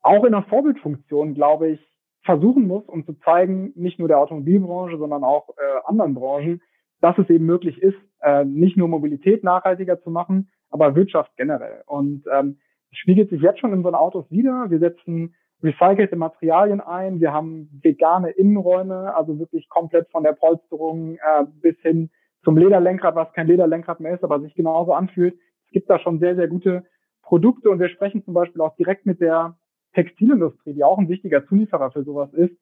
auch 0.02 0.25
in 0.25 0.32
der 0.32 0.43
Vorbildfunktion, 0.43 1.34
glaube 1.34 1.69
ich, 1.70 1.81
versuchen 2.22 2.66
muss, 2.66 2.84
um 2.87 3.05
zu 3.05 3.14
zeigen, 3.20 3.72
nicht 3.75 3.99
nur 3.99 4.08
der 4.08 4.19
Automobilbranche, 4.19 4.99
sondern 4.99 5.25
auch 5.25 5.49
äh, 5.50 5.87
anderen 5.87 6.14
Branchen, 6.14 6.62
dass 7.00 7.19
es 7.19 7.28
eben 7.28 7.46
möglich 7.46 7.82
ist, 7.82 7.99
äh, 8.20 8.44
nicht 8.44 8.76
nur 8.76 8.88
Mobilität 8.88 9.44
nachhaltiger 9.44 10.00
zu 10.00 10.10
machen, 10.10 10.50
aber 10.70 10.94
Wirtschaft 10.94 11.32
generell. 11.37 11.82
Und 11.87 12.25
ähm, 12.32 12.58
spiegelt 12.93 13.31
sich 13.31 13.43
jetzt 13.43 13.60
schon 13.60 13.72
in 13.72 13.78
unseren 13.78 13.94
Autos 13.94 14.31
wieder. 14.31 14.67
Wir 14.70 14.78
setzen 14.78 15.34
recycelte 15.64 16.16
Materialien 16.16 16.81
ein. 16.81 17.20
Wir 17.20 17.32
haben 17.32 17.69
vegane 17.82 18.31
Innenräume, 18.31 19.14
also 19.16 19.38
wirklich 19.38 19.69
komplett 19.69 20.08
von 20.11 20.22
der 20.22 20.32
Polsterung 20.32 21.16
äh, 21.16 21.44
bis 21.62 21.76
hin 21.81 22.11
zum 22.44 22.56
Lederlenkrad, 22.56 23.14
was 23.14 23.32
kein 23.32 23.46
Lederlenkrad 23.46 24.00
mehr 24.00 24.14
ist, 24.14 24.22
aber 24.22 24.40
sich 24.40 24.55
genauso 24.55 24.93
anfühlt. 24.93 25.34
Es 25.66 25.72
gibt 25.72 25.88
da 25.88 25.99
schon 25.99 26.20
sehr, 26.20 26.37
sehr 26.37 26.49
gute 26.49 26.84
Produkte 27.22 27.70
und 27.70 27.81
wir 27.81 27.88
sprechen 27.88 28.22
zum 28.25 28.34
Beispiel 28.34 28.61
auch 28.61 28.76
direkt 28.76 29.06
mit 29.06 29.20
der 29.20 29.56
Textilindustrie, 29.94 30.75
die 30.75 30.84
auch 30.84 30.99
ein 30.99 31.08
wichtiger 31.08 31.46
Zulieferer 31.46 31.90
für 31.90 32.05
sowas 32.05 32.32
ist, 32.34 32.55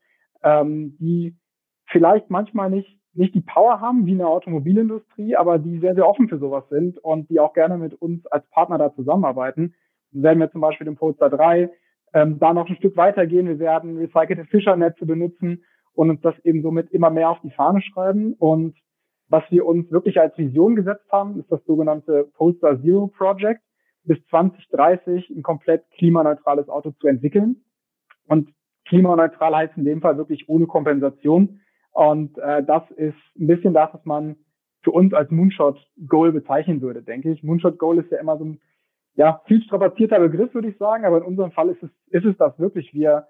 ähm, 0.45 0.97
die 1.01 1.37
vielleicht 1.87 2.31
manchmal 2.31 2.71
nicht 2.71 2.99
nicht 3.15 3.35
die 3.35 3.43
Power 3.43 3.81
haben 3.81 4.07
wie 4.07 4.13
eine 4.13 4.27
Automobilindustrie, 4.27 5.37
aber 5.37 5.59
die 5.59 5.79
sehr, 5.79 5.95
sehr 5.95 6.09
offen 6.09 6.29
für 6.29 6.39
sowas 6.39 6.65
sind 6.71 6.99
und 6.99 7.29
die 7.29 7.41
auch 7.41 7.53
gerne 7.53 7.77
mit 7.77 7.95
uns 7.95 8.27
als 8.27 8.49
Partner 8.51 8.79
da 8.79 8.95
zusammenarbeiten. 8.95 9.75
Werden 10.13 10.39
wir 10.39 10.51
zum 10.51 10.61
Beispiel 10.61 10.87
den 10.87 10.97
Polestar 10.97 11.31
3 11.31 11.71
ähm, 12.15 12.39
da 12.39 12.53
noch 12.53 12.69
ein 12.69 12.77
Stück 12.77 12.97
weitergehen. 12.97 13.47
Wir 13.47 13.59
werden 13.59 13.99
recycelte 13.99 14.45
Fischernetze 14.45 15.07
benutzen 15.07 15.65
und 15.95 16.11
uns 16.11 16.21
das 16.21 16.35
eben 16.45 16.63
somit 16.63 16.91
immer 16.91 17.11
mehr 17.11 17.31
auf 17.31 17.41
die 17.43 17.51
Fahne 17.51 17.83
schreiben. 17.83 18.35
Und 18.35 18.77
was 19.29 19.45
wir 19.51 19.67
uns 19.67 19.91
wirklich 19.91 20.21
als 20.21 20.37
Vision 20.37 20.77
gesetzt 20.77 21.11
haben, 21.11 21.39
ist 21.41 21.51
das 21.51 21.65
sogenannte 21.65 22.29
Polestar 22.35 22.81
Zero 22.83 23.09
Project, 23.09 23.63
bis 24.05 24.19
2030 24.29 25.31
ein 25.31 25.43
komplett 25.43 25.85
klimaneutrales 25.93 26.69
Auto 26.69 26.91
zu 26.93 27.07
entwickeln. 27.07 27.63
Und 28.27 28.51
klimaneutral 28.87 29.55
heißt 29.55 29.77
in 29.77 29.85
dem 29.85 30.01
Fall 30.01 30.19
wirklich 30.19 30.49
ohne 30.49 30.67
Kompensation. 30.67 31.61
Und 31.93 32.37
äh, 32.39 32.65
das 32.65 32.83
ist 32.93 33.17
ein 33.39 33.47
bisschen 33.47 33.75
das, 33.75 33.91
was 33.93 34.05
man 34.05 34.37
für 34.83 34.91
uns 34.91 35.15
als 35.15 35.31
Moonshot 35.31 35.79
Goal 36.09 36.33
bezeichnen 36.33 36.81
würde, 36.81 37.03
denke 37.03 37.31
ich. 37.31 37.43
Moonshot 37.43 37.79
Goal 37.79 37.99
ist 37.99 38.11
ja 38.11 38.19
immer 38.19 38.37
so 38.39 38.45
ein 38.45 38.61
ja, 39.15 39.43
viel 39.47 39.63
strapazierter 39.63 40.19
Begriff, 40.21 40.55
würde 40.55 40.69
ich 40.69 40.79
sagen, 40.79 41.05
aber 41.05 41.19
in 41.19 41.25
unserem 41.25 41.53
Fall 41.53 41.69
ist 41.69 41.83
es, 41.83 41.91
ist 42.09 42.25
es 42.25 42.37
das 42.39 42.59
wirklich. 42.59 42.93
Wir, 42.95 43.27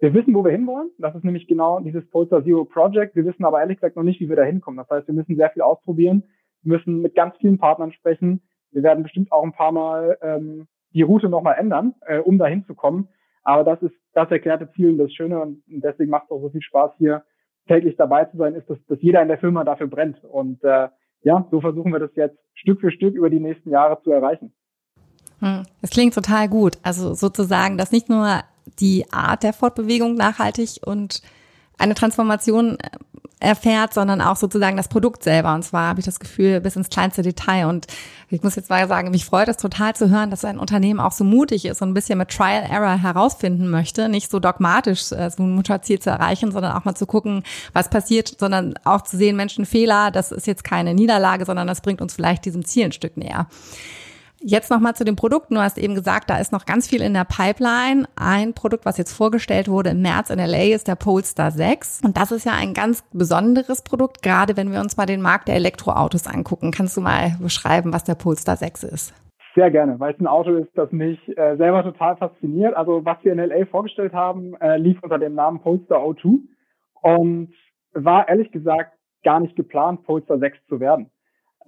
wir 0.00 0.12
wissen, 0.14 0.34
wo 0.34 0.44
wir 0.44 0.52
hinwollen. 0.52 0.90
Das 0.98 1.14
ist 1.14 1.24
nämlich 1.24 1.46
genau 1.46 1.80
dieses 1.80 2.08
Polestar 2.10 2.44
Zero 2.44 2.64
Project. 2.64 3.16
Wir 3.16 3.24
wissen 3.24 3.44
aber 3.44 3.60
ehrlich 3.60 3.78
gesagt 3.78 3.96
noch 3.96 4.02
nicht, 4.02 4.20
wie 4.20 4.28
wir 4.28 4.36
da 4.36 4.42
hinkommen. 4.42 4.78
Das 4.78 4.90
heißt, 4.90 5.06
wir 5.06 5.14
müssen 5.14 5.36
sehr 5.36 5.50
viel 5.50 5.62
ausprobieren. 5.62 6.24
Wir 6.62 6.76
müssen 6.76 7.00
mit 7.00 7.14
ganz 7.14 7.36
vielen 7.38 7.58
Partnern 7.58 7.92
sprechen. 7.92 8.42
Wir 8.72 8.82
werden 8.82 9.02
bestimmt 9.02 9.32
auch 9.32 9.42
ein 9.42 9.52
paar 9.52 9.72
Mal 9.72 10.18
ähm, 10.22 10.66
die 10.94 11.02
Route 11.02 11.28
nochmal 11.28 11.56
ändern, 11.58 11.94
äh, 12.06 12.18
um 12.18 12.38
da 12.38 12.46
hinzukommen. 12.46 13.08
Aber 13.42 13.64
das 13.64 13.82
ist 13.82 13.94
das 14.12 14.30
erklärte 14.30 14.70
Ziel 14.72 14.90
und 14.90 14.98
das 14.98 15.12
Schöne 15.12 15.40
und 15.40 15.62
deswegen 15.66 16.10
macht 16.10 16.24
es 16.24 16.30
auch 16.30 16.40
so 16.40 16.50
viel 16.50 16.62
Spaß, 16.62 16.92
hier 16.98 17.24
täglich 17.66 17.96
dabei 17.96 18.24
zu 18.26 18.36
sein, 18.36 18.54
ist, 18.54 18.68
dass, 18.68 18.78
dass 18.86 19.00
jeder 19.00 19.22
in 19.22 19.28
der 19.28 19.38
Firma 19.38 19.64
dafür 19.64 19.88
brennt. 19.88 20.22
Und 20.24 20.62
äh, 20.62 20.88
ja, 21.22 21.46
so 21.50 21.60
versuchen 21.60 21.92
wir 21.92 21.98
das 21.98 22.14
jetzt 22.14 22.38
Stück 22.54 22.80
für 22.80 22.90
Stück 22.90 23.14
über 23.14 23.30
die 23.30 23.40
nächsten 23.40 23.70
Jahre 23.70 24.00
zu 24.02 24.10
erreichen. 24.10 24.52
Hm, 25.42 25.64
das 25.80 25.90
klingt 25.90 26.14
total 26.14 26.48
gut. 26.48 26.78
Also 26.82 27.14
sozusagen, 27.14 27.76
dass 27.76 27.90
nicht 27.90 28.08
nur 28.08 28.42
die 28.78 29.12
Art 29.12 29.42
der 29.42 29.52
Fortbewegung 29.52 30.14
nachhaltig 30.14 30.80
und 30.84 31.20
eine 31.78 31.94
Transformation 31.94 32.78
äh, 32.78 32.90
erfährt, 33.40 33.92
sondern 33.92 34.20
auch 34.20 34.36
sozusagen 34.36 34.76
das 34.76 34.86
Produkt 34.86 35.24
selber. 35.24 35.52
Und 35.52 35.64
zwar 35.64 35.88
habe 35.88 35.98
ich 35.98 36.06
das 36.06 36.20
Gefühl 36.20 36.60
bis 36.60 36.76
ins 36.76 36.90
kleinste 36.90 37.22
Detail. 37.22 37.66
Und 37.66 37.88
ich 38.30 38.44
muss 38.44 38.54
jetzt 38.54 38.70
mal 38.70 38.86
sagen, 38.86 39.10
mich 39.10 39.24
freut 39.24 39.48
es 39.48 39.56
total 39.56 39.96
zu 39.96 40.10
hören, 40.10 40.30
dass 40.30 40.44
ein 40.44 40.60
Unternehmen 40.60 41.00
auch 41.00 41.10
so 41.10 41.24
mutig 41.24 41.64
ist 41.64 41.82
und 41.82 41.88
ein 41.88 41.94
bisschen 41.94 42.18
mit 42.18 42.28
Trial 42.28 42.62
Error 42.70 43.02
herausfinden 43.02 43.68
möchte, 43.68 44.08
nicht 44.08 44.30
so 44.30 44.38
dogmatisch 44.38 45.10
äh, 45.10 45.28
so 45.28 45.42
ein 45.42 45.56
Mutterziel 45.56 45.98
zu 45.98 46.10
erreichen, 46.10 46.52
sondern 46.52 46.76
auch 46.76 46.84
mal 46.84 46.94
zu 46.94 47.06
gucken, 47.06 47.42
was 47.72 47.90
passiert, 47.90 48.36
sondern 48.38 48.74
auch 48.84 49.02
zu 49.02 49.16
sehen, 49.16 49.34
Menschenfehler, 49.34 50.12
das 50.12 50.30
ist 50.30 50.46
jetzt 50.46 50.62
keine 50.62 50.94
Niederlage, 50.94 51.44
sondern 51.44 51.66
das 51.66 51.80
bringt 51.80 52.00
uns 52.00 52.14
vielleicht 52.14 52.44
diesem 52.44 52.64
Ziel 52.64 52.84
ein 52.84 52.92
Stück 52.92 53.16
näher. 53.16 53.48
Jetzt 54.44 54.72
nochmal 54.72 54.94
zu 54.94 55.04
den 55.04 55.14
Produkten. 55.14 55.54
Du 55.54 55.60
hast 55.60 55.78
eben 55.78 55.94
gesagt, 55.94 56.28
da 56.28 56.38
ist 56.38 56.50
noch 56.50 56.66
ganz 56.66 56.88
viel 56.88 57.00
in 57.00 57.14
der 57.14 57.24
Pipeline. 57.24 58.08
Ein 58.16 58.54
Produkt, 58.54 58.84
was 58.84 58.98
jetzt 58.98 59.12
vorgestellt 59.12 59.68
wurde 59.68 59.90
im 59.90 60.02
März 60.02 60.30
in 60.30 60.40
LA, 60.40 60.74
ist 60.74 60.88
der 60.88 60.96
Polestar 60.96 61.52
6. 61.52 62.00
Und 62.04 62.16
das 62.16 62.32
ist 62.32 62.44
ja 62.44 62.52
ein 62.52 62.74
ganz 62.74 63.04
besonderes 63.12 63.82
Produkt, 63.82 64.20
gerade 64.22 64.56
wenn 64.56 64.72
wir 64.72 64.80
uns 64.80 64.96
mal 64.96 65.06
den 65.06 65.22
Markt 65.22 65.46
der 65.46 65.54
Elektroautos 65.54 66.26
angucken. 66.26 66.72
Kannst 66.72 66.96
du 66.96 67.00
mal 67.00 67.36
beschreiben, 67.40 67.92
was 67.92 68.02
der 68.02 68.16
Polestar 68.16 68.56
6 68.56 68.82
ist? 68.82 69.14
Sehr 69.54 69.70
gerne, 69.70 70.00
weil 70.00 70.14
es 70.14 70.20
ein 70.20 70.26
Auto 70.26 70.56
ist, 70.56 70.70
das 70.74 70.90
mich 70.90 71.20
äh, 71.36 71.56
selber 71.56 71.84
total 71.84 72.16
fasziniert. 72.16 72.74
Also 72.74 73.04
was 73.04 73.18
wir 73.22 73.32
in 73.32 73.38
LA 73.38 73.66
vorgestellt 73.66 74.12
haben, 74.12 74.54
äh, 74.60 74.76
lief 74.76 75.00
unter 75.02 75.20
dem 75.20 75.34
Namen 75.34 75.60
Polestar 75.60 76.00
O2 76.00 76.40
und 77.02 77.52
war 77.92 78.28
ehrlich 78.28 78.50
gesagt 78.50 78.94
gar 79.22 79.38
nicht 79.38 79.54
geplant, 79.54 80.02
Polestar 80.02 80.38
6 80.38 80.58
zu 80.68 80.80
werden. 80.80 81.10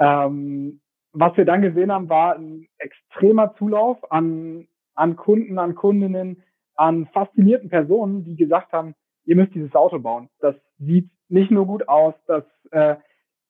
Ähm, 0.01 0.81
was 1.15 1.37
wir 1.37 1.45
dann 1.45 1.63
gesehen 1.63 1.93
haben, 1.93 2.09
war 2.09 2.35
ein 2.35 2.67
extremer 2.79 3.55
Zulauf 3.57 3.99
an, 4.11 4.67
an 4.95 5.17
Kunden, 5.17 5.59
an 5.59 5.75
Kundinnen, 5.75 6.43
an 6.75 7.07
faszinierten 7.07 7.71
Personen, 7.71 8.25
die 8.25 8.37
gesagt 8.37 8.73
haben, 8.73 8.95
ihr 9.25 9.37
müsst 9.37 9.55
dieses 9.55 9.75
Auto 9.75 9.99
bauen. 10.01 10.29
Das 10.41 10.57
sieht 10.79 11.09
nicht 11.29 11.51
nur 11.51 11.67
gut 11.67 11.89
aus, 11.89 12.15
das 12.27 12.45
äh, 12.73 12.97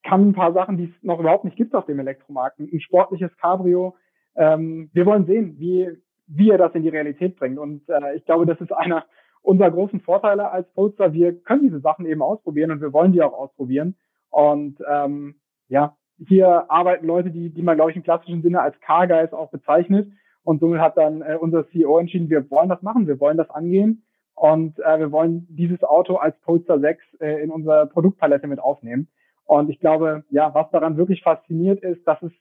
kann 0.04 0.28
ein 0.28 0.34
paar 0.34 0.52
Sachen, 0.52 0.76
die 0.76 0.84
es 0.84 1.02
noch 1.02 1.18
überhaupt 1.18 1.44
nicht 1.44 1.56
gibt 1.56 1.74
auf 1.74 1.86
dem 1.86 1.98
Elektromarkt. 1.98 2.58
Ein 2.60 2.80
sportliches 2.80 3.34
Cabrio. 3.38 3.96
Ähm, 4.36 4.90
wir 4.92 5.06
wollen 5.06 5.24
sehen, 5.24 5.58
wie, 5.58 5.90
wie 6.26 6.50
er 6.50 6.58
das 6.58 6.74
in 6.74 6.82
die 6.82 6.90
Realität 6.90 7.36
bringt. 7.36 7.58
Und 7.58 7.88
äh, 7.88 8.14
ich 8.14 8.24
glaube, 8.26 8.44
das 8.44 8.60
ist 8.60 8.72
einer 8.72 9.06
unserer 9.40 9.70
großen 9.70 10.00
Vorteile 10.00 10.50
als 10.50 10.70
Poster. 10.74 11.14
Wir 11.14 11.40
können 11.40 11.62
diese 11.62 11.80
Sachen 11.80 12.04
eben 12.04 12.22
ausprobieren 12.22 12.70
und 12.70 12.82
wir 12.82 12.92
wollen 12.92 13.12
die 13.12 13.22
auch 13.22 13.32
ausprobieren. 13.32 13.96
Und 14.28 14.78
ähm, 14.90 15.36
ja, 15.68 15.96
hier 16.18 16.70
arbeiten 16.70 17.06
Leute, 17.06 17.30
die, 17.30 17.50
die 17.50 17.62
man, 17.62 17.76
glaube 17.76 17.90
ich, 17.90 17.96
im 17.96 18.02
klassischen 18.02 18.42
Sinne 18.42 18.60
als 18.60 18.78
Car-Guys 18.80 19.32
auch 19.32 19.50
bezeichnet. 19.50 20.10
Und 20.42 20.60
somit 20.60 20.80
hat 20.80 20.96
dann 20.96 21.22
äh, 21.22 21.36
unser 21.40 21.66
CEO 21.68 21.98
entschieden, 21.98 22.28
wir 22.28 22.50
wollen 22.50 22.68
das 22.68 22.82
machen, 22.82 23.06
wir 23.06 23.18
wollen 23.18 23.38
das 23.38 23.50
angehen 23.50 24.04
und 24.34 24.78
äh, 24.80 24.98
wir 24.98 25.10
wollen 25.10 25.46
dieses 25.48 25.82
Auto 25.82 26.16
als 26.16 26.38
Polestar 26.40 26.80
6 26.80 27.02
äh, 27.20 27.42
in 27.42 27.50
unsere 27.50 27.86
Produktpalette 27.86 28.46
mit 28.46 28.60
aufnehmen. 28.60 29.08
Und 29.46 29.70
ich 29.70 29.78
glaube, 29.80 30.24
ja, 30.30 30.52
was 30.54 30.70
daran 30.70 30.96
wirklich 30.96 31.22
fasziniert 31.22 31.82
ist, 31.82 32.06
dass 32.06 32.22
es 32.22 32.32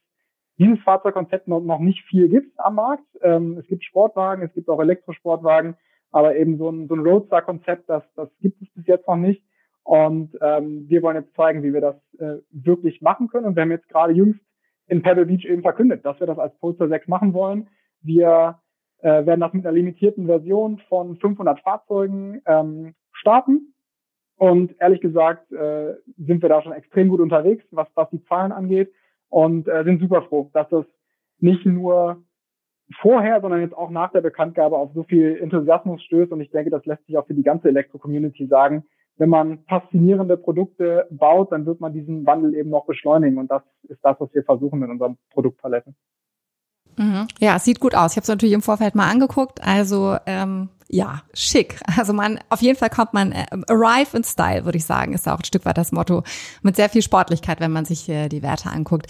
dieses 0.58 0.80
Fahrzeugkonzept 0.80 1.48
noch, 1.48 1.62
noch 1.62 1.80
nicht 1.80 2.04
viel 2.06 2.30
gibt 2.30 2.60
am 2.60 2.76
Markt. 2.76 3.06
Ähm, 3.22 3.58
es 3.58 3.68
gibt 3.68 3.84
Sportwagen, 3.84 4.44
es 4.44 4.54
gibt 4.54 4.70
auch 4.70 4.80
Elektrosportwagen, 4.80 5.76
aber 6.12 6.36
eben 6.36 6.58
so 6.58 6.70
ein, 6.70 6.88
so 6.88 6.96
ein 6.96 7.02
Roadster-Konzept, 7.02 7.90
das, 7.90 8.04
das 8.16 8.30
gibt 8.40 8.62
es 8.62 8.70
bis 8.74 8.86
jetzt 8.86 9.08
noch 9.08 9.16
nicht. 9.16 9.44
Und 9.84 10.38
ähm, 10.42 10.86
wir 10.88 11.02
wollen 11.02 11.18
jetzt 11.18 11.36
zeigen, 11.36 11.62
wie 11.62 11.74
wir 11.74 11.82
das 11.82 11.96
äh, 12.20 12.38
wirklich 12.52 13.02
machen 13.02 13.28
können. 13.28 13.46
Und 13.46 13.56
wir 13.56 13.64
haben 13.64 13.72
jetzt 13.72 13.90
gerade 13.90 14.14
jüngst 14.14 14.40
in 14.88 15.02
Pebble 15.02 15.26
Beach 15.26 15.46
eben 15.46 15.62
verkündet, 15.62 16.06
dass 16.06 16.20
wir 16.20 16.28
das 16.28 16.40
als 16.40 16.58
Polestar 16.60 16.88
6 16.88 17.08
machen 17.08 17.34
wollen. 17.34 17.68
Wir 18.02 18.60
äh, 19.00 19.26
werden 19.26 19.42
das 19.42 19.54
mit 19.54 19.66
einer 19.66 19.76
limitierten 19.76 20.26
Version 20.26 20.80
von 20.90 21.18
500 21.18 21.60
Fahrzeugen 21.60 22.42
ähm, 22.46 22.94
starten. 23.12 23.74
Und 24.38 24.76
ehrlich 24.80 25.02
gesagt 25.02 25.52
äh, 25.52 25.96
sind 26.18 26.42
wir 26.42 26.50
da 26.50 26.62
schon 26.62 26.74
extrem 26.74 27.10
gut 27.10 27.20
unterwegs, 27.20 27.66
was, 27.72 27.88
was 27.96 28.10
die 28.10 28.24
Zahlen 28.26 28.52
angeht. 28.52 28.92
Und 29.30 29.68
äh, 29.68 29.84
sind 29.84 30.00
super 30.00 30.22
froh, 30.24 30.50
dass 30.54 30.70
das 30.70 30.86
nicht 31.40 31.66
nur 31.66 32.24
vorher, 33.00 33.42
sondern 33.42 33.62
jetzt 33.62 33.76
auch 33.76 33.90
nach 33.90 34.12
der 34.12 34.22
Bekanntgabe 34.22 34.78
auf 34.78 34.92
so 34.94 35.04
viel 35.04 35.38
Enthusiasmus 35.38 36.04
stößt. 36.04 36.32
Und 36.32 36.42
ich 36.42 36.52
denke, 36.52 36.70
das 36.70 36.86
lässt 36.86 37.06
sich 37.06 37.18
auch 37.18 37.28
für 37.28 37.34
die 37.34 37.44
ganze 37.44 37.70
Elektro-Community 37.70 38.48
sagen, 38.48 38.86
wenn 39.18 39.30
man 39.30 39.60
faszinierende 39.68 40.38
Produkte 40.38 41.08
baut, 41.12 41.52
dann 41.52 41.66
wird 41.66 41.80
man 41.80 41.94
diesen 41.94 42.26
Wandel 42.26 42.56
eben 42.56 42.70
noch 42.70 42.86
beschleunigen. 42.86 43.38
Und 43.38 43.52
das 43.52 43.62
ist 43.84 44.00
das, 44.04 44.20
was 44.20 44.34
wir 44.34 44.44
versuchen 44.44 44.80
mit 44.80 44.90
unserem 44.90 45.18
Produktpalette. 45.32 45.94
Mhm. 46.98 47.28
Ja, 47.40 47.56
es 47.56 47.66
sieht 47.66 47.80
gut 47.80 47.96
aus. 47.96 48.12
Ich 48.12 48.18
habe 48.18 48.24
es 48.24 48.30
natürlich 48.30 48.54
im 48.54 48.62
Vorfeld 48.62 48.96
mal 48.96 49.10
angeguckt. 49.10 49.64
Also 49.64 50.18
ähm, 50.26 50.70
ja, 50.90 51.24
schick. 51.34 51.80
Also 51.98 52.14
man, 52.14 52.40
auf 52.50 52.62
jeden 52.62 52.78
Fall 52.78 52.90
kommt 52.90 53.14
man 53.14 53.32
äh, 53.32 53.46
arrive 53.68 54.16
in 54.16 54.24
Style, 54.24 54.66
würde 54.66 54.78
ich 54.78 54.86
sagen, 54.86 55.14
ist 55.14 55.28
auch 55.28 55.40
ein 55.40 55.46
Stück 55.46 55.66
weit 55.66 55.78
das 55.78 55.92
Motto. 55.92 56.24
Mit 56.62 56.76
sehr 56.76 56.90
viel 56.90 57.02
Sportlichkeit, 57.02 57.60
wenn 57.60 57.72
man 57.72 57.86
sich 57.86 58.10
äh, 58.10 58.30
die 58.30 58.44
Werte 58.44 58.70
anguckt. 58.70 59.08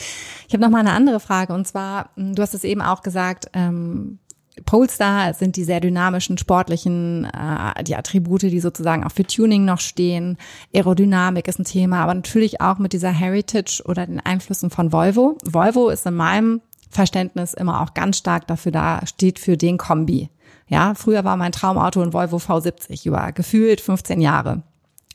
Ich 0.48 0.54
habe 0.54 0.64
noch 0.64 0.70
mal 0.70 0.80
eine 0.80 0.94
andere 0.94 1.20
Frage 1.20 1.54
und 1.54 1.68
zwar, 1.68 2.12
hm, 2.16 2.36
du 2.36 2.42
hast 2.42 2.54
es 2.54 2.64
eben 2.64 2.82
auch 2.82 3.02
gesagt, 3.02 3.50
ähm, 3.54 4.20
Polestar 4.66 5.34
sind 5.34 5.56
die 5.56 5.64
sehr 5.64 5.80
dynamischen, 5.80 6.38
sportlichen, 6.38 7.26
äh, 7.26 7.84
die 7.84 7.96
Attribute, 7.96 8.44
die 8.44 8.60
sozusagen 8.60 9.04
auch 9.04 9.12
für 9.12 9.26
Tuning 9.26 9.66
noch 9.66 9.80
stehen. 9.80 10.38
Aerodynamik 10.74 11.48
ist 11.48 11.60
ein 11.60 11.66
Thema, 11.66 12.04
aber 12.04 12.14
natürlich 12.14 12.62
auch 12.62 12.78
mit 12.78 12.94
dieser 12.94 13.12
Heritage 13.12 13.84
oder 13.86 14.06
den 14.06 14.20
Einflüssen 14.20 14.70
von 14.70 14.92
Volvo. 14.92 15.38
Volvo 15.44 15.90
ist 15.90 16.06
in 16.06 16.16
meinem 16.16 16.62
Verständnis 16.90 17.54
immer 17.54 17.82
auch 17.82 17.94
ganz 17.94 18.18
stark 18.18 18.48
dafür 18.48 18.72
da, 18.72 19.02
steht 19.06 19.40
für 19.40 19.58
den 19.58 19.78
Kombi. 19.78 20.30
Ja, 20.68 20.94
früher 20.96 21.24
war 21.24 21.38
mein 21.38 21.52
Traumauto 21.52 22.02
ein 22.02 22.14
Volvo 22.14 22.38
V70 22.38 23.08
über 23.08 23.32
gefühlt 23.32 23.82
15 23.82 24.22
Jahre. 24.22 24.64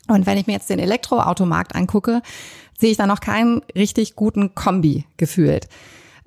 Und 0.07 0.25
wenn 0.25 0.37
ich 0.37 0.47
mir 0.47 0.53
jetzt 0.53 0.69
den 0.69 0.79
Elektroautomarkt 0.79 1.75
angucke, 1.75 2.21
sehe 2.77 2.91
ich 2.91 2.97
da 2.97 3.07
noch 3.07 3.19
keinen 3.19 3.61
richtig 3.75 4.15
guten 4.15 4.55
Kombi 4.55 5.05
gefühlt 5.17 5.67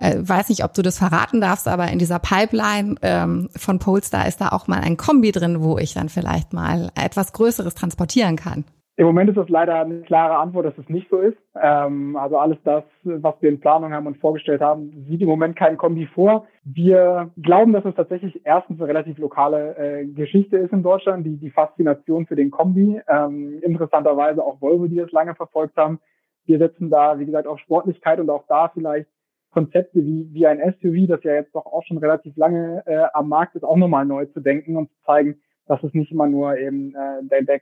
äh, 0.03 0.17
weiß 0.21 0.49
nicht, 0.49 0.65
ob 0.65 0.75
du 0.75 0.83
das 0.83 0.99
verraten 0.99 1.41
darfst, 1.41 1.69
aber 1.69 1.89
in 1.89 1.99
dieser 1.99 2.19
Pipeline 2.19 2.97
ähm, 3.03 3.49
von 3.57 3.79
Polestar 3.79 4.27
ist 4.27 4.41
da 4.41 4.49
auch 4.49 4.67
mal 4.67 4.81
ein 4.81 4.97
Kombi 4.97 5.31
drin, 5.31 5.63
wo 5.63 5.79
ich 5.79 5.95
dann 5.95 6.09
vielleicht 6.09 6.53
mal 6.53 6.91
etwas 7.01 7.33
Größeres 7.33 7.75
transportieren 7.75 8.37
kann. 8.37 8.65
Im 8.97 9.07
Moment 9.07 9.31
ist 9.31 9.39
das 9.39 9.49
leider 9.49 9.81
eine 9.81 10.03
klare 10.03 10.37
Antwort, 10.37 10.67
dass 10.67 10.77
es 10.77 10.89
nicht 10.89 11.09
so 11.09 11.19
ist. 11.19 11.39
Ähm, 11.61 12.15
also 12.17 12.37
alles 12.37 12.59
das, 12.65 12.85
was 13.05 13.35
wir 13.41 13.49
in 13.49 13.59
Planung 13.59 13.93
haben 13.93 14.07
und 14.07 14.19
vorgestellt 14.19 14.61
haben, 14.61 15.07
sieht 15.09 15.23
im 15.23 15.29
Moment 15.29 15.57
kein 15.57 15.79
Kombi 15.79 16.07
vor. 16.07 16.47
Wir 16.65 17.31
glauben, 17.41 17.73
dass 17.73 17.87
es 17.87 17.95
tatsächlich 17.95 18.43
erstens 18.45 18.79
eine 18.79 18.89
relativ 18.89 19.17
lokale 19.19 19.77
äh, 19.77 20.07
Geschichte 20.07 20.59
ist 20.59 20.73
in 20.73 20.83
Deutschland, 20.83 21.25
die, 21.25 21.39
die 21.39 21.51
Faszination 21.51 22.27
für 22.27 22.37
den 22.37 22.51
Kombi. 22.51 23.01
Ähm, 23.09 23.61
interessanterweise 23.63 24.45
auch 24.45 24.61
Volvo, 24.61 24.87
die 24.87 24.97
das 24.97 25.11
lange 25.11 25.35
verfolgt 25.35 25.77
haben. 25.77 25.99
Wir 26.45 26.59
setzen 26.59 26.91
da, 26.91 27.19
wie 27.19 27.27
gesagt, 27.27 27.47
auf 27.47 27.61
Sportlichkeit 27.61 28.21
und 28.21 28.29
auch 28.29 28.45
da 28.47 28.69
vielleicht 28.69 29.09
Konzepte 29.53 30.05
wie, 30.05 30.29
wie 30.33 30.47
ein 30.47 30.59
SUV, 30.59 31.07
das 31.09 31.23
ja 31.23 31.35
jetzt 31.35 31.55
doch 31.55 31.67
auch 31.67 31.85
schon 31.85 31.99
relativ 31.99 32.37
lange 32.37 32.83
äh, 32.87 33.05
am 33.13 33.29
Markt 33.29 33.55
ist, 33.55 33.65
auch 33.65 33.77
nochmal 33.77 34.07
neu 34.07 34.27
zu 34.27 34.41
denken 34.41 34.77
und 34.77 34.89
zu 34.91 34.97
zeigen, 35.05 35.41
dass 35.67 35.83
es 35.83 35.95
nicht 35.95 36.11
immer 36.11 36.27
nur 36.27 36.57
eben 36.57 36.95
äh, 36.95 37.23
der, 37.23 37.43
der 37.43 37.61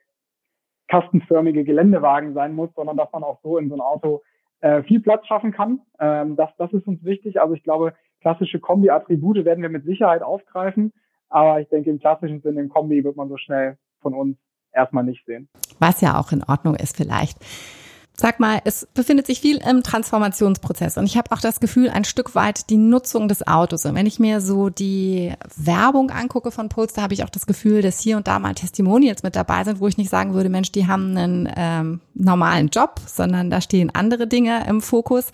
kastenförmige 0.89 1.65
Geländewagen 1.65 2.35
sein 2.35 2.55
muss, 2.55 2.71
sondern 2.75 2.97
dass 2.97 3.13
man 3.13 3.25
auch 3.25 3.41
so 3.43 3.59
in 3.59 3.69
so 3.69 3.75
ein 3.75 3.81
Auto 3.81 4.23
äh, 4.61 4.83
viel 4.83 5.01
Platz 5.01 5.27
schaffen 5.27 5.53
kann. 5.53 5.81
Ähm, 5.99 6.37
das, 6.37 6.51
das 6.59 6.73
ist 6.73 6.87
uns 6.87 7.05
wichtig. 7.05 7.41
Also 7.41 7.55
ich 7.55 7.63
glaube, 7.63 7.95
klassische 8.21 8.61
Kombi-Attribute 8.61 9.45
werden 9.45 9.63
wir 9.63 9.69
mit 9.69 9.85
Sicherheit 9.85 10.23
aufgreifen. 10.23 10.93
Aber 11.29 11.61
ich 11.61 11.69
denke, 11.69 11.91
im 11.91 12.01
klassischen 12.01 12.41
Sinne, 12.41 12.61
im 12.61 12.69
Kombi 12.69 13.05
wird 13.05 13.17
man 13.17 13.29
so 13.29 13.37
schnell 13.37 13.79
von 14.01 14.15
uns 14.15 14.37
erstmal 14.73 15.05
nicht 15.05 15.25
sehen. 15.27 15.49
Was 15.79 16.01
ja 16.01 16.19
auch 16.19 16.33
in 16.33 16.43
Ordnung 16.43 16.75
ist 16.75 16.97
vielleicht. 16.97 17.39
Sag 18.21 18.39
mal, 18.39 18.61
es 18.67 18.87
befindet 18.93 19.27
sich 19.27 19.41
viel 19.41 19.63
im 19.67 19.83
Transformationsprozess 19.83 20.99
und 20.99 21.07
ich 21.07 21.17
habe 21.17 21.33
auch 21.33 21.41
das 21.41 21.59
Gefühl, 21.59 21.89
ein 21.89 22.05
Stück 22.05 22.35
weit 22.35 22.69
die 22.69 22.77
Nutzung 22.77 23.29
des 23.29 23.47
Autos. 23.49 23.87
Und 23.87 23.95
wenn 23.95 24.05
ich 24.05 24.21
mir 24.21 24.43
so 24.43 24.69
die 24.69 25.33
Werbung 25.57 26.11
angucke 26.11 26.51
von 26.51 26.69
Polestar, 26.69 27.05
habe 27.05 27.15
ich 27.15 27.25
auch 27.25 27.31
das 27.31 27.47
Gefühl, 27.47 27.81
dass 27.81 27.99
hier 27.99 28.19
und 28.19 28.29
da 28.29 28.39
mal 28.39 28.53
Testimonials 28.53 29.23
mit 29.23 29.37
dabei 29.37 29.65
sind, 29.65 29.81
wo 29.81 29.89
ich 29.89 29.97
nicht 29.97 30.11
sagen 30.11 30.35
würde, 30.35 30.51
Mensch, 30.51 30.71
die 30.71 30.87
haben 30.87 31.17
einen 31.17 31.49
ähm, 31.57 32.01
normalen 32.13 32.69
Job, 32.69 33.01
sondern 33.07 33.49
da 33.49 33.63
stehen 33.63 33.89
andere 33.95 34.27
Dinge 34.27 34.67
im 34.69 34.83
Fokus. 34.83 35.33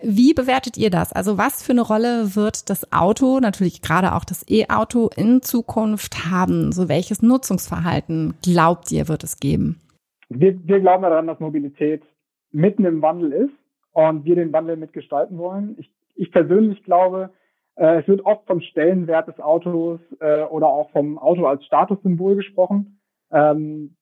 Wie 0.00 0.32
bewertet 0.32 0.76
ihr 0.76 0.90
das? 0.90 1.12
Also 1.12 1.36
was 1.36 1.64
für 1.64 1.72
eine 1.72 1.82
Rolle 1.82 2.36
wird 2.36 2.70
das 2.70 2.92
Auto, 2.92 3.40
natürlich 3.40 3.82
gerade 3.82 4.14
auch 4.14 4.24
das 4.24 4.48
E-Auto 4.48 5.10
in 5.16 5.42
Zukunft 5.42 6.30
haben? 6.30 6.70
So 6.70 6.88
welches 6.88 7.22
Nutzungsverhalten 7.22 8.34
glaubt 8.40 8.92
ihr, 8.92 9.08
wird 9.08 9.24
es 9.24 9.40
geben? 9.40 9.80
Wir, 10.28 10.56
wir 10.64 10.78
glauben 10.78 11.02
daran, 11.02 11.26
dass 11.26 11.40
Mobilität 11.40 12.04
mitten 12.52 12.84
im 12.84 13.02
Wandel 13.02 13.32
ist 13.32 13.54
und 13.92 14.24
wir 14.24 14.36
den 14.36 14.52
Wandel 14.52 14.76
mitgestalten 14.76 15.38
wollen. 15.38 15.76
Ich, 15.78 15.90
ich 16.14 16.30
persönlich 16.30 16.82
glaube, 16.84 17.30
äh, 17.76 18.00
es 18.00 18.08
wird 18.08 18.24
oft 18.24 18.46
vom 18.46 18.60
Stellenwert 18.60 19.28
des 19.28 19.40
Autos 19.40 20.00
äh, 20.20 20.42
oder 20.42 20.68
auch 20.68 20.90
vom 20.90 21.18
Auto 21.18 21.46
als 21.46 21.64
Statussymbol 21.64 22.36
gesprochen. 22.36 23.00
Ähm, 23.32 23.96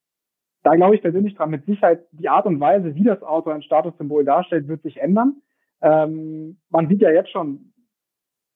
da 0.63 0.75
glaube 0.75 0.97
ich 0.97 1.03
persönlich 1.03 1.35
dran, 1.35 1.51
mit 1.51 1.65
Sicherheit 1.67 2.05
die 2.13 2.29
Art 2.29 2.47
und 2.47 2.61
Weise, 2.61 2.95
wie 2.95 3.05
das 3.05 3.23
Auto 3.23 3.51
ein 3.51 3.63
Statussymbol 3.63 4.25
darstellt, 4.25 4.69
wird 4.69 4.83
sich 4.83 4.99
ändern. 4.99 5.41
Ähm, 5.81 6.59
man 6.71 6.89
sieht 6.89 7.01
ja 7.01 7.11
jetzt 7.11 7.31
schon, 7.31 7.73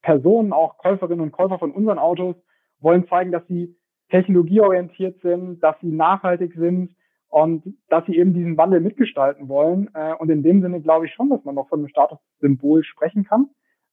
Personen, 0.02 0.52
auch 0.52 0.78
Käuferinnen 0.78 1.20
und 1.20 1.30
Käufer 1.30 1.58
von 1.58 1.70
unseren 1.70 1.98
Autos, 1.98 2.34
wollen 2.80 3.06
zeigen, 3.06 3.30
dass 3.30 3.46
sie 3.46 3.76
technologieorientiert 4.10 5.20
sind, 5.22 5.60
dass 5.62 5.76
sie 5.80 5.92
nachhaltig 5.92 6.54
sind, 6.54 6.94
und 7.32 7.64
dass 7.88 8.04
sie 8.04 8.18
eben 8.18 8.34
diesen 8.34 8.58
Wandel 8.58 8.80
mitgestalten 8.80 9.48
wollen. 9.48 9.88
Äh, 9.94 10.12
und 10.18 10.28
in 10.28 10.42
dem 10.42 10.60
Sinne 10.60 10.82
glaube 10.82 11.06
ich 11.06 11.14
schon, 11.14 11.30
dass 11.30 11.42
man 11.44 11.54
noch 11.54 11.68
von 11.70 11.78
einem 11.78 11.88
Statussymbol 11.88 12.84
sprechen 12.84 13.24
kann. 13.24 13.48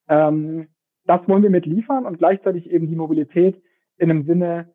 Ähm, 0.09 0.67
das 1.05 1.25
wollen 1.25 1.43
wir 1.43 1.49
mitliefern 1.49 2.05
und 2.05 2.17
gleichzeitig 2.17 2.69
eben 2.69 2.89
die 2.89 2.97
Mobilität 2.97 3.63
in 3.97 4.11
einem 4.11 4.25
Sinne 4.25 4.73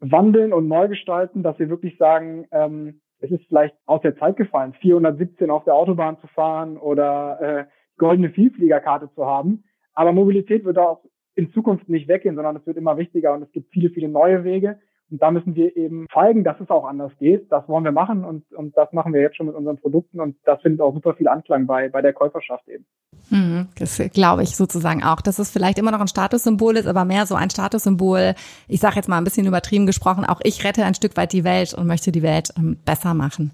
wandeln 0.00 0.52
und 0.52 0.66
neu 0.66 0.88
gestalten, 0.88 1.44
dass 1.44 1.56
wir 1.60 1.68
wirklich 1.68 1.96
sagen, 1.98 2.46
ähm, 2.50 3.00
es 3.20 3.30
ist 3.30 3.46
vielleicht 3.46 3.76
aus 3.86 4.02
der 4.02 4.16
Zeit 4.16 4.36
gefallen, 4.36 4.74
417 4.80 5.48
auf 5.48 5.62
der 5.62 5.74
Autobahn 5.74 6.18
zu 6.18 6.26
fahren 6.26 6.78
oder 6.78 7.40
äh, 7.40 7.64
goldene 7.96 8.30
Vielfliegerkarte 8.30 9.08
zu 9.14 9.24
haben. 9.24 9.62
aber 9.94 10.12
Mobilität 10.12 10.64
wird 10.64 10.78
auch 10.78 11.04
in 11.36 11.52
Zukunft 11.52 11.88
nicht 11.88 12.08
weggehen, 12.08 12.34
sondern 12.34 12.56
es 12.56 12.66
wird 12.66 12.76
immer 12.76 12.98
wichtiger 12.98 13.34
und 13.34 13.42
es 13.42 13.52
gibt 13.52 13.70
viele, 13.70 13.90
viele 13.90 14.08
neue 14.08 14.42
Wege. 14.42 14.80
Und 15.10 15.22
da 15.22 15.30
müssen 15.30 15.54
wir 15.54 15.74
eben 15.76 16.06
zeigen, 16.12 16.44
dass 16.44 16.60
es 16.60 16.68
auch 16.68 16.84
anders 16.84 17.12
geht. 17.18 17.50
Das 17.50 17.66
wollen 17.68 17.84
wir 17.84 17.92
machen 17.92 18.24
und, 18.24 18.44
und 18.52 18.76
das 18.76 18.92
machen 18.92 19.14
wir 19.14 19.22
jetzt 19.22 19.36
schon 19.36 19.46
mit 19.46 19.54
unseren 19.54 19.78
Produkten 19.78 20.20
und 20.20 20.36
das 20.44 20.60
findet 20.60 20.80
auch 20.80 20.92
super 20.92 21.14
viel 21.14 21.28
Anklang 21.28 21.66
bei, 21.66 21.88
bei 21.88 22.02
der 22.02 22.12
Käuferschaft 22.12 22.68
eben. 22.68 22.84
Mhm, 23.30 23.68
das 23.78 24.00
glaube 24.12 24.42
ich 24.42 24.56
sozusagen 24.56 25.02
auch, 25.02 25.20
dass 25.20 25.38
es 25.38 25.50
vielleicht 25.50 25.78
immer 25.78 25.90
noch 25.90 26.00
ein 26.00 26.08
Statussymbol 26.08 26.76
ist, 26.76 26.86
aber 26.86 27.04
mehr 27.04 27.26
so 27.26 27.34
ein 27.34 27.50
Statussymbol, 27.50 28.34
ich 28.68 28.80
sage 28.80 28.96
jetzt 28.96 29.08
mal 29.08 29.18
ein 29.18 29.24
bisschen 29.24 29.46
übertrieben 29.46 29.86
gesprochen, 29.86 30.24
auch 30.24 30.40
ich 30.44 30.64
rette 30.64 30.84
ein 30.84 30.94
Stück 30.94 31.16
weit 31.16 31.32
die 31.32 31.44
Welt 31.44 31.74
und 31.74 31.86
möchte 31.86 32.12
die 32.12 32.22
Welt 32.22 32.52
ähm, 32.58 32.76
besser 32.84 33.14
machen. 33.14 33.52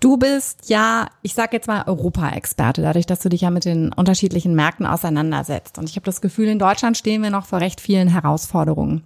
Du 0.00 0.16
bist 0.16 0.70
ja, 0.70 1.08
ich 1.20 1.34
sage 1.34 1.56
jetzt 1.56 1.68
mal 1.68 1.84
Europa-Experte, 1.86 2.80
dadurch, 2.80 3.04
dass 3.04 3.20
du 3.20 3.28
dich 3.28 3.42
ja 3.42 3.50
mit 3.50 3.66
den 3.66 3.92
unterschiedlichen 3.92 4.54
Märkten 4.54 4.86
auseinandersetzt. 4.86 5.76
Und 5.76 5.90
ich 5.90 5.96
habe 5.96 6.06
das 6.06 6.22
Gefühl, 6.22 6.48
in 6.48 6.58
Deutschland 6.58 6.96
stehen 6.96 7.22
wir 7.22 7.28
noch 7.28 7.44
vor 7.44 7.60
recht 7.60 7.82
vielen 7.82 8.08
Herausforderungen. 8.08 9.02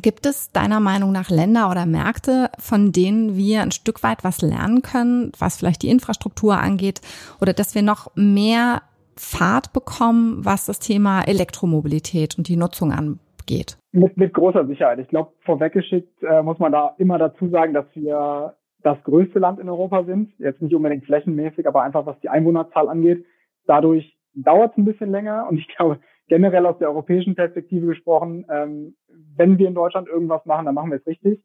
Gibt 0.00 0.26
es 0.26 0.50
deiner 0.52 0.80
Meinung 0.80 1.12
nach 1.12 1.28
Länder 1.28 1.70
oder 1.70 1.86
Märkte, 1.86 2.50
von 2.58 2.92
denen 2.92 3.36
wir 3.36 3.62
ein 3.62 3.72
Stück 3.72 4.02
weit 4.02 4.24
was 4.24 4.40
lernen 4.40 4.82
können, 4.82 5.32
was 5.38 5.58
vielleicht 5.58 5.82
die 5.82 5.90
Infrastruktur 5.90 6.58
angeht 6.58 7.00
oder 7.40 7.52
dass 7.52 7.74
wir 7.74 7.82
noch 7.82 8.10
mehr 8.14 8.82
Fahrt 9.16 9.72
bekommen, 9.72 10.44
was 10.44 10.66
das 10.66 10.78
Thema 10.78 11.22
Elektromobilität 11.22 12.38
und 12.38 12.48
die 12.48 12.56
Nutzung 12.56 12.92
angeht? 12.92 13.76
Mit, 13.92 14.16
mit 14.16 14.32
großer 14.32 14.66
Sicherheit. 14.66 14.98
Ich 14.98 15.08
glaube, 15.08 15.32
vorweggeschickt 15.44 16.22
äh, 16.22 16.42
muss 16.42 16.58
man 16.58 16.72
da 16.72 16.94
immer 16.98 17.18
dazu 17.18 17.48
sagen, 17.50 17.74
dass 17.74 17.86
wir 17.94 18.56
das 18.82 19.02
größte 19.04 19.38
Land 19.38 19.60
in 19.60 19.68
Europa 19.68 20.04
sind. 20.04 20.32
Jetzt 20.38 20.62
nicht 20.62 20.74
unbedingt 20.74 21.04
flächenmäßig, 21.04 21.66
aber 21.68 21.82
einfach 21.82 22.06
was 22.06 22.18
die 22.20 22.28
Einwohnerzahl 22.28 22.88
angeht. 22.88 23.24
Dadurch 23.66 24.16
dauert 24.34 24.72
es 24.72 24.78
ein 24.78 24.84
bisschen 24.84 25.10
länger 25.10 25.46
und 25.48 25.58
ich 25.58 25.68
glaube, 25.76 26.00
generell 26.28 26.66
aus 26.66 26.78
der 26.78 26.88
europäischen 26.88 27.34
Perspektive 27.34 27.86
gesprochen, 27.86 28.46
ähm, 28.50 28.94
wenn 29.36 29.58
wir 29.58 29.68
in 29.68 29.74
Deutschland 29.74 30.08
irgendwas 30.08 30.44
machen, 30.46 30.66
dann 30.66 30.74
machen 30.74 30.90
wir 30.90 30.98
es 30.98 31.06
richtig. 31.06 31.42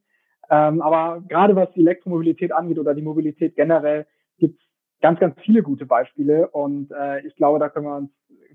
Ähm, 0.49 0.81
aber 0.81 1.21
gerade 1.27 1.55
was 1.55 1.71
die 1.73 1.81
Elektromobilität 1.81 2.51
angeht 2.51 2.79
oder 2.79 2.93
die 2.93 3.01
Mobilität 3.01 3.55
generell, 3.55 4.05
gibt 4.37 4.59
es 4.59 4.67
ganz, 5.01 5.19
ganz 5.19 5.39
viele 5.41 5.63
gute 5.63 5.85
Beispiele. 5.85 6.47
Und 6.49 6.91
äh, 6.91 7.25
ich 7.25 7.35
glaube, 7.35 7.59
da 7.59 7.69
können 7.69 7.85
wir 7.85 7.97
uns 7.97 8.11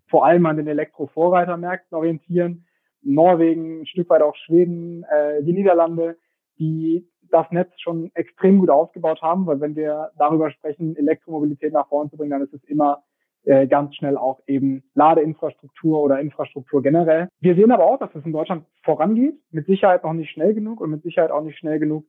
vor 0.08 0.24
allem 0.24 0.46
an 0.46 0.56
den 0.56 0.66
Elektrovorreitermärkten 0.66 1.96
orientieren. 1.96 2.66
Norwegen, 3.02 3.80
ein 3.80 3.86
Stück 3.86 4.08
weit 4.10 4.22
auch 4.22 4.36
Schweden, 4.36 5.04
äh, 5.04 5.42
die 5.42 5.52
Niederlande, 5.52 6.16
die 6.58 7.08
das 7.30 7.50
Netz 7.50 7.72
schon 7.80 8.10
extrem 8.14 8.58
gut 8.58 8.70
ausgebaut 8.70 9.22
haben, 9.22 9.46
weil 9.46 9.60
wenn 9.60 9.74
wir 9.74 10.10
darüber 10.18 10.50
sprechen, 10.50 10.96
Elektromobilität 10.96 11.72
nach 11.72 11.88
vorne 11.88 12.10
zu 12.10 12.16
bringen, 12.16 12.30
dann 12.30 12.42
ist 12.42 12.52
es 12.52 12.62
immer 12.64 13.02
äh, 13.44 13.66
ganz 13.66 13.96
schnell 13.96 14.16
auch 14.16 14.40
eben 14.46 14.84
Ladeinfrastruktur 14.94 16.00
oder 16.00 16.20
Infrastruktur 16.20 16.82
generell. 16.82 17.28
Wir 17.40 17.54
sehen 17.54 17.72
aber 17.72 17.84
auch, 17.84 17.99
dass 17.99 18.14
es 18.14 18.25
in 18.25 18.32
Deutschland 18.32 18.64
vorangeht. 18.84 19.34
Mit 19.50 19.66
Sicherheit 19.66 20.04
noch 20.04 20.12
nicht 20.12 20.30
schnell 20.30 20.54
genug 20.54 20.80
und 20.80 20.90
mit 20.90 21.02
Sicherheit 21.02 21.30
auch 21.30 21.42
nicht 21.42 21.58
schnell 21.58 21.78
genug 21.78 22.06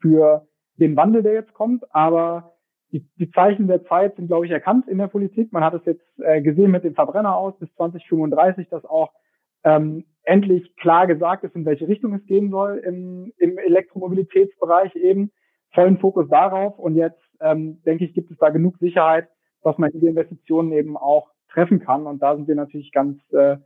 für 0.00 0.46
den 0.76 0.96
Wandel, 0.96 1.22
der 1.22 1.32
jetzt 1.32 1.54
kommt. 1.54 1.84
Aber 1.94 2.54
die, 2.92 3.08
die 3.16 3.30
Zeichen 3.30 3.66
der 3.66 3.84
Zeit 3.84 4.16
sind, 4.16 4.28
glaube 4.28 4.46
ich, 4.46 4.52
erkannt 4.52 4.86
in 4.88 4.98
der 4.98 5.08
Politik. 5.08 5.52
Man 5.52 5.64
hat 5.64 5.74
es 5.74 5.84
jetzt 5.84 6.04
äh, 6.18 6.42
gesehen 6.42 6.70
mit 6.70 6.84
dem 6.84 6.94
Verbrenner 6.94 7.34
aus 7.36 7.58
bis 7.58 7.72
2035, 7.74 8.68
dass 8.68 8.84
auch 8.84 9.10
ähm, 9.64 10.04
endlich 10.22 10.76
klar 10.76 11.06
gesagt 11.06 11.44
ist, 11.44 11.56
in 11.56 11.64
welche 11.64 11.88
Richtung 11.88 12.14
es 12.14 12.24
gehen 12.26 12.50
soll 12.50 12.78
im, 12.78 13.32
im 13.38 13.58
Elektromobilitätsbereich 13.58 14.94
eben. 14.96 15.32
Vollen 15.72 15.98
Fokus 15.98 16.28
darauf. 16.28 16.78
Und 16.78 16.94
jetzt, 16.94 17.20
ähm, 17.40 17.82
denke 17.84 18.04
ich, 18.04 18.14
gibt 18.14 18.30
es 18.30 18.38
da 18.38 18.50
genug 18.50 18.78
Sicherheit, 18.78 19.28
was 19.64 19.78
man 19.78 19.90
diese 19.90 20.08
Investitionen 20.08 20.72
eben 20.72 20.96
auch 20.96 21.30
treffen 21.48 21.80
kann. 21.80 22.06
Und 22.06 22.22
da 22.22 22.36
sind 22.36 22.48
wir 22.48 22.54
natürlich 22.54 22.92
ganz, 22.92 23.18
äh, 23.32 23.56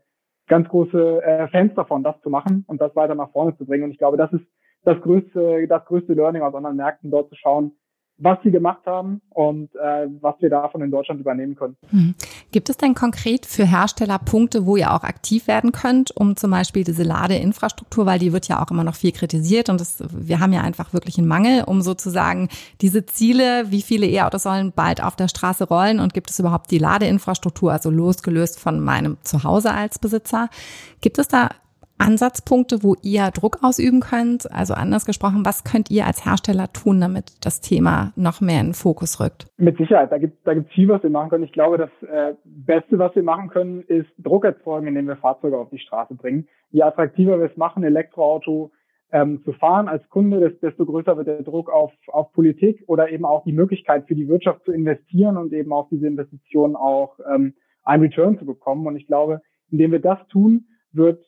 ganz 0.46 0.68
große 0.68 1.22
äh, 1.22 1.48
Fans 1.48 1.74
davon, 1.74 2.02
das 2.02 2.20
zu 2.22 2.30
machen 2.30 2.64
und 2.68 2.80
das 2.80 2.94
weiter 2.96 3.14
nach 3.14 3.30
vorne 3.32 3.56
zu 3.56 3.66
bringen. 3.66 3.84
Und 3.84 3.90
ich 3.90 3.98
glaube, 3.98 4.16
das 4.16 4.32
ist 4.32 4.44
das 4.84 5.00
größte, 5.00 5.66
das 5.68 5.84
größte 5.84 6.14
Learning 6.14 6.42
aus 6.42 6.54
anderen 6.54 6.76
Märkten, 6.76 7.10
dort 7.10 7.28
zu 7.28 7.36
schauen, 7.36 7.72
was 8.18 8.38
sie 8.42 8.50
gemacht 8.50 8.84
haben 8.84 9.20
und 9.30 9.74
äh, 9.76 10.08
was 10.20 10.34
wir 10.40 10.50
davon 10.50 10.82
in 10.82 10.90
Deutschland 10.90 11.20
übernehmen 11.20 11.54
können. 11.54 11.76
Hm. 11.90 12.14
Gibt 12.50 12.68
es 12.68 12.76
denn 12.76 12.94
konkret 12.94 13.46
für 13.46 13.64
Hersteller 13.64 14.18
Punkte, 14.18 14.66
wo 14.66 14.76
ihr 14.76 14.92
auch 14.92 15.04
aktiv 15.04 15.46
werden 15.46 15.70
könnt, 15.70 16.10
um 16.16 16.36
zum 16.36 16.50
Beispiel 16.50 16.82
diese 16.82 17.04
Ladeinfrastruktur, 17.04 18.06
weil 18.06 18.18
die 18.18 18.32
wird 18.32 18.48
ja 18.48 18.62
auch 18.62 18.70
immer 18.72 18.82
noch 18.82 18.96
viel 18.96 19.12
kritisiert 19.12 19.68
und 19.68 19.80
das, 19.80 20.02
wir 20.10 20.40
haben 20.40 20.52
ja 20.52 20.62
einfach 20.62 20.92
wirklich 20.92 21.18
einen 21.18 21.28
Mangel, 21.28 21.62
um 21.64 21.80
sozusagen 21.80 22.48
diese 22.80 23.06
Ziele, 23.06 23.70
wie 23.70 23.82
viele 23.82 24.06
E-Autos 24.06 24.42
sollen 24.42 24.72
bald 24.74 25.02
auf 25.02 25.14
der 25.14 25.28
Straße 25.28 25.68
rollen 25.68 26.00
und 26.00 26.12
gibt 26.12 26.30
es 26.30 26.40
überhaupt 26.40 26.70
die 26.72 26.78
Ladeinfrastruktur, 26.78 27.70
also 27.70 27.90
losgelöst 27.90 28.58
von 28.58 28.80
meinem 28.80 29.16
Zuhause 29.22 29.72
als 29.72 29.98
Besitzer? 30.00 30.48
Gibt 31.00 31.18
es 31.18 31.28
da 31.28 31.50
Ansatzpunkte, 31.98 32.82
wo 32.82 32.94
ihr 33.02 33.30
Druck 33.32 33.58
ausüben 33.62 34.00
könnt? 34.00 34.50
Also 34.52 34.74
anders 34.74 35.06
gesprochen, 35.06 35.44
was 35.44 35.64
könnt 35.64 35.90
ihr 35.90 36.06
als 36.06 36.24
Hersteller 36.24 36.72
tun, 36.72 37.00
damit 37.00 37.44
das 37.44 37.60
Thema 37.60 38.12
noch 38.16 38.40
mehr 38.40 38.60
in 38.60 38.68
den 38.68 38.74
Fokus 38.74 39.20
rückt? 39.20 39.46
Mit 39.56 39.76
Sicherheit, 39.76 40.12
da 40.12 40.18
gibt 40.18 40.46
da 40.46 40.54
gibt 40.54 40.72
viel, 40.72 40.88
was 40.88 41.02
wir 41.02 41.10
machen 41.10 41.30
können. 41.30 41.44
Ich 41.44 41.52
glaube, 41.52 41.78
das 41.78 41.90
äh, 42.08 42.34
Beste, 42.44 42.98
was 42.98 43.14
wir 43.14 43.22
machen 43.22 43.48
können, 43.48 43.82
ist 43.82 44.08
Druck 44.18 44.44
erzeugen, 44.44 44.86
indem 44.86 45.08
wir 45.08 45.16
Fahrzeuge 45.16 45.58
auf 45.58 45.70
die 45.70 45.78
Straße 45.78 46.14
bringen. 46.14 46.48
Je 46.70 46.82
attraktiver 46.82 47.38
wir 47.38 47.50
es 47.50 47.56
machen, 47.56 47.82
Elektroauto 47.82 48.70
ähm, 49.10 49.42
zu 49.44 49.52
fahren 49.52 49.88
als 49.88 50.06
Kunde, 50.10 50.50
desto 50.62 50.84
größer 50.84 51.16
wird 51.16 51.26
der 51.26 51.42
Druck 51.42 51.70
auf, 51.70 51.92
auf 52.08 52.32
Politik 52.32 52.84
oder 52.86 53.10
eben 53.10 53.24
auch 53.24 53.44
die 53.44 53.52
Möglichkeit 53.52 54.06
für 54.06 54.14
die 54.14 54.28
Wirtschaft 54.28 54.64
zu 54.64 54.72
investieren 54.72 55.36
und 55.36 55.52
eben 55.52 55.72
auf 55.72 55.88
diese 55.90 56.06
Investitionen 56.06 56.76
auch 56.76 57.18
ähm, 57.32 57.54
einen 57.84 58.02
Return 58.02 58.38
zu 58.38 58.44
bekommen. 58.44 58.86
Und 58.86 58.96
ich 58.96 59.06
glaube, 59.06 59.40
indem 59.70 59.92
wir 59.92 60.00
das 60.00 60.18
tun, 60.28 60.66
wird 60.92 61.24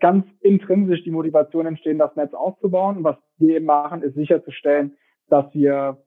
ganz 0.00 0.26
intrinsisch 0.40 1.02
die 1.04 1.10
Motivation 1.10 1.66
entstehen, 1.66 1.98
das 1.98 2.14
Netz 2.16 2.34
auszubauen. 2.34 2.98
Und 2.98 3.04
was 3.04 3.16
wir 3.38 3.56
eben 3.56 3.66
machen, 3.66 4.02
ist 4.02 4.14
sicherzustellen, 4.14 4.96
dass 5.28 5.52
wir 5.54 5.98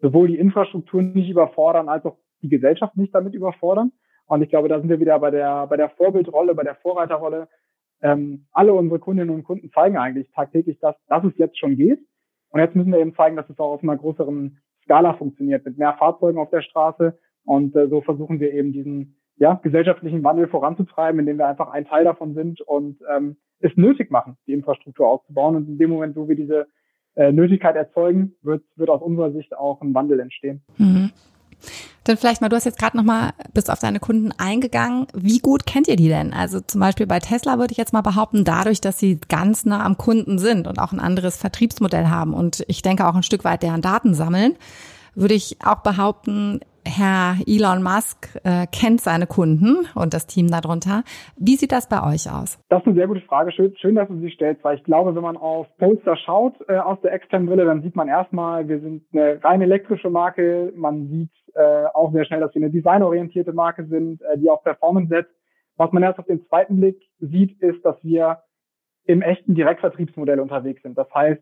sowohl 0.00 0.28
die 0.28 0.38
Infrastruktur 0.38 1.02
nicht 1.02 1.30
überfordern, 1.30 1.88
als 1.88 2.04
auch 2.04 2.16
die 2.42 2.48
Gesellschaft 2.48 2.96
nicht 2.96 3.14
damit 3.14 3.34
überfordern. 3.34 3.92
Und 4.26 4.42
ich 4.42 4.48
glaube, 4.48 4.68
da 4.68 4.78
sind 4.78 4.88
wir 4.88 5.00
wieder 5.00 5.18
bei 5.18 5.30
der, 5.30 5.66
bei 5.66 5.76
der 5.76 5.90
Vorbildrolle, 5.90 6.54
bei 6.54 6.62
der 6.62 6.76
Vorreiterrolle. 6.76 7.48
Ähm, 8.02 8.46
alle 8.52 8.72
unsere 8.72 8.98
Kundinnen 8.98 9.34
und 9.34 9.44
Kunden 9.44 9.70
zeigen 9.72 9.98
eigentlich 9.98 10.30
tagtäglich, 10.30 10.78
dass, 10.78 10.96
dass 11.08 11.24
es 11.24 11.36
jetzt 11.36 11.58
schon 11.58 11.76
geht. 11.76 12.00
Und 12.50 12.60
jetzt 12.60 12.74
müssen 12.74 12.92
wir 12.92 13.00
eben 13.00 13.14
zeigen, 13.14 13.36
dass 13.36 13.50
es 13.50 13.58
auch 13.58 13.72
auf 13.72 13.82
einer 13.82 13.96
größeren 13.96 14.58
Skala 14.84 15.14
funktioniert, 15.14 15.64
mit 15.64 15.78
mehr 15.78 15.94
Fahrzeugen 15.94 16.38
auf 16.38 16.50
der 16.50 16.62
Straße. 16.62 17.18
Und 17.44 17.74
äh, 17.76 17.88
so 17.88 18.00
versuchen 18.00 18.40
wir 18.40 18.52
eben 18.52 18.72
diesen, 18.72 19.19
ja, 19.40 19.54
gesellschaftlichen 19.54 20.22
Wandel 20.22 20.48
voranzutreiben, 20.48 21.18
indem 21.18 21.38
wir 21.38 21.48
einfach 21.48 21.70
ein 21.70 21.86
Teil 21.86 22.04
davon 22.04 22.34
sind 22.34 22.60
und 22.60 22.98
ähm, 23.12 23.38
es 23.58 23.72
nötig 23.74 24.10
machen, 24.10 24.36
die 24.46 24.52
Infrastruktur 24.52 25.08
auszubauen. 25.08 25.56
Und 25.56 25.66
in 25.66 25.78
dem 25.78 25.90
Moment, 25.90 26.14
wo 26.14 26.28
wir 26.28 26.36
diese 26.36 26.66
äh, 27.16 27.32
Nötigkeit 27.32 27.74
erzeugen, 27.74 28.34
wird, 28.42 28.62
wird 28.76 28.90
aus 28.90 29.00
unserer 29.00 29.32
Sicht 29.32 29.56
auch 29.56 29.80
ein 29.80 29.94
Wandel 29.94 30.20
entstehen. 30.20 30.62
Mhm. 30.76 31.10
Dann 32.04 32.18
vielleicht 32.18 32.42
mal, 32.42 32.50
du 32.50 32.56
hast 32.56 32.66
jetzt 32.66 32.78
gerade 32.78 32.98
nochmal 32.98 33.30
bis 33.54 33.70
auf 33.70 33.78
deine 33.78 33.98
Kunden 33.98 34.30
eingegangen. 34.36 35.06
Wie 35.14 35.38
gut 35.38 35.64
kennt 35.64 35.88
ihr 35.88 35.96
die 35.96 36.08
denn? 36.08 36.34
Also 36.34 36.60
zum 36.60 36.80
Beispiel 36.80 37.06
bei 37.06 37.18
Tesla 37.18 37.58
würde 37.58 37.72
ich 37.72 37.78
jetzt 37.78 37.94
mal 37.94 38.00
behaupten, 38.02 38.44
dadurch, 38.44 38.82
dass 38.82 38.98
sie 38.98 39.20
ganz 39.28 39.64
nah 39.64 39.84
am 39.84 39.96
Kunden 39.96 40.38
sind 40.38 40.66
und 40.66 40.78
auch 40.78 40.92
ein 40.92 41.00
anderes 41.00 41.38
Vertriebsmodell 41.38 42.08
haben 42.08 42.34
und 42.34 42.62
ich 42.68 42.82
denke 42.82 43.06
auch 43.06 43.14
ein 43.14 43.22
Stück 43.22 43.44
weit 43.44 43.62
deren 43.62 43.80
Daten 43.80 44.12
sammeln, 44.12 44.56
würde 45.14 45.34
ich 45.34 45.58
auch 45.64 45.82
behaupten, 45.82 46.60
Herr 46.90 47.36
Elon 47.46 47.82
Musk 47.82 48.28
äh, 48.44 48.66
kennt 48.66 49.00
seine 49.00 49.26
Kunden 49.26 49.86
und 49.94 50.12
das 50.12 50.26
Team 50.26 50.48
darunter. 50.48 51.04
Wie 51.36 51.56
sieht 51.56 51.72
das 51.72 51.88
bei 51.88 52.02
euch 52.02 52.30
aus? 52.30 52.58
Das 52.68 52.80
ist 52.80 52.86
eine 52.86 52.96
sehr 52.96 53.06
gute 53.06 53.20
Frage. 53.20 53.52
Schön, 53.52 53.74
schön 53.76 53.94
dass 53.94 54.08
du 54.08 54.18
sie 54.18 54.30
stellst, 54.30 54.64
weil 54.64 54.76
ich 54.76 54.84
glaube, 54.84 55.14
wenn 55.14 55.22
man 55.22 55.36
auf 55.36 55.66
Polestar 55.78 56.16
schaut 56.16 56.54
äh, 56.68 56.76
aus 56.76 57.00
der 57.02 57.12
externen 57.12 57.46
Brille, 57.46 57.64
dann 57.64 57.82
sieht 57.82 57.94
man 57.94 58.08
erstmal, 58.08 58.68
wir 58.68 58.80
sind 58.80 59.04
eine 59.12 59.42
rein 59.42 59.62
elektrische 59.62 60.10
Marke. 60.10 60.72
Man 60.74 61.08
sieht 61.08 61.30
äh, 61.54 61.84
auch 61.94 62.12
sehr 62.12 62.24
schnell, 62.24 62.40
dass 62.40 62.54
wir 62.54 62.62
eine 62.62 62.70
designorientierte 62.70 63.52
Marke 63.52 63.86
sind, 63.86 64.20
äh, 64.22 64.36
die 64.36 64.50
auf 64.50 64.62
Performance 64.64 65.08
setzt. 65.08 65.32
Was 65.76 65.92
man 65.92 66.02
erst 66.02 66.18
auf 66.18 66.26
den 66.26 66.44
zweiten 66.46 66.80
Blick 66.80 67.00
sieht, 67.20 67.60
ist, 67.62 67.84
dass 67.84 67.96
wir 68.02 68.40
im 69.04 69.22
echten 69.22 69.54
Direktvertriebsmodell 69.54 70.40
unterwegs 70.40 70.82
sind. 70.82 70.98
Das 70.98 71.08
heißt, 71.14 71.40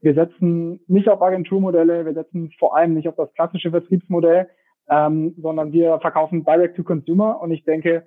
wir 0.00 0.14
setzen 0.14 0.80
nicht 0.86 1.08
auf 1.08 1.22
Agenturmodelle, 1.22 2.04
wir 2.04 2.14
setzen 2.14 2.52
vor 2.58 2.76
allem 2.76 2.94
nicht 2.94 3.08
auf 3.08 3.16
das 3.16 3.32
klassische 3.34 3.70
Vertriebsmodell, 3.70 4.48
ähm, 4.88 5.34
sondern 5.38 5.72
wir 5.72 5.98
verkaufen 6.00 6.44
Direct 6.44 6.76
to 6.76 6.82
Consumer. 6.82 7.40
Und 7.40 7.50
ich 7.50 7.64
denke, 7.64 8.06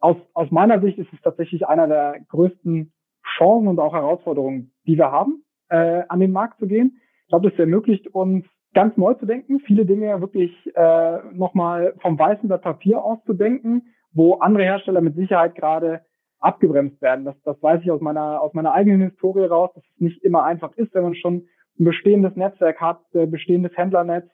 aus, 0.00 0.16
aus 0.34 0.50
meiner 0.50 0.80
Sicht 0.80 0.98
ist 0.98 1.12
es 1.12 1.20
tatsächlich 1.22 1.66
einer 1.66 1.88
der 1.88 2.16
größten 2.28 2.92
Chancen 3.36 3.68
und 3.68 3.78
auch 3.78 3.94
Herausforderungen, 3.94 4.72
die 4.86 4.96
wir 4.96 5.10
haben, 5.10 5.44
äh, 5.70 6.02
an 6.08 6.20
den 6.20 6.32
Markt 6.32 6.58
zu 6.58 6.66
gehen. 6.66 7.00
Ich 7.22 7.28
glaube, 7.28 7.50
das 7.50 7.58
ermöglicht 7.58 8.08
uns 8.08 8.44
ganz 8.74 8.96
neu 8.96 9.14
zu 9.14 9.26
denken, 9.26 9.60
viele 9.60 9.86
Dinge 9.86 10.20
wirklich 10.20 10.52
äh, 10.74 11.18
nochmal 11.32 11.94
vom 12.02 12.18
weißen 12.18 12.48
Blatt 12.48 12.62
Papier 12.62 13.02
auszudenken, 13.02 13.94
wo 14.12 14.34
andere 14.34 14.64
Hersteller 14.64 15.00
mit 15.00 15.14
Sicherheit 15.14 15.54
gerade 15.54 16.02
abgebremst 16.40 17.00
werden. 17.00 17.24
Das, 17.24 17.40
das 17.44 17.60
weiß 17.62 17.80
ich 17.82 17.90
aus 17.90 18.00
meiner, 18.00 18.40
aus 18.42 18.52
meiner 18.52 18.72
eigenen 18.72 19.00
Historie 19.00 19.46
raus, 19.46 19.70
dass 19.74 19.84
es 19.84 20.00
nicht 20.00 20.22
immer 20.22 20.44
einfach 20.44 20.72
ist, 20.76 20.94
wenn 20.94 21.04
man 21.04 21.14
schon 21.14 21.46
ein 21.78 21.84
bestehendes 21.84 22.36
Netzwerk 22.36 22.80
hat, 22.80 23.00
äh, 23.14 23.26
bestehendes 23.26 23.76
Händlernetz, 23.76 24.28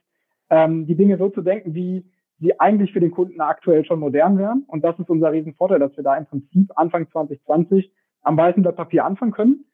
ähm, 0.51 0.87
die 0.87 0.97
Dinge 0.97 1.17
so 1.17 1.31
zu 1.31 1.43
denken, 1.43 1.75
wie 1.75 2.05
die 2.39 2.59
eigentlich 2.59 2.93
für 2.93 3.01
den 3.01 3.11
Kunden 3.11 3.41
aktuell 3.41 3.85
schon 3.85 4.01
modern 4.01 4.39
wären. 4.39 4.65
Und 4.67 4.83
das 4.83 4.99
ist 4.99 5.11
unser 5.11 5.33
Riesenvorteil, 5.33 5.79
dass 5.79 5.97
wir 5.97 6.05
da 6.05 6.17
im 6.17 6.27
Prinzip 6.27 6.71
Anfang 6.75 7.09
2020 7.11 7.93
am 8.23 8.37
weißen 8.37 8.63
Blatt 8.63 8.77
Papier 8.77 9.05
anfangen 9.05 9.33
können. 9.33 9.65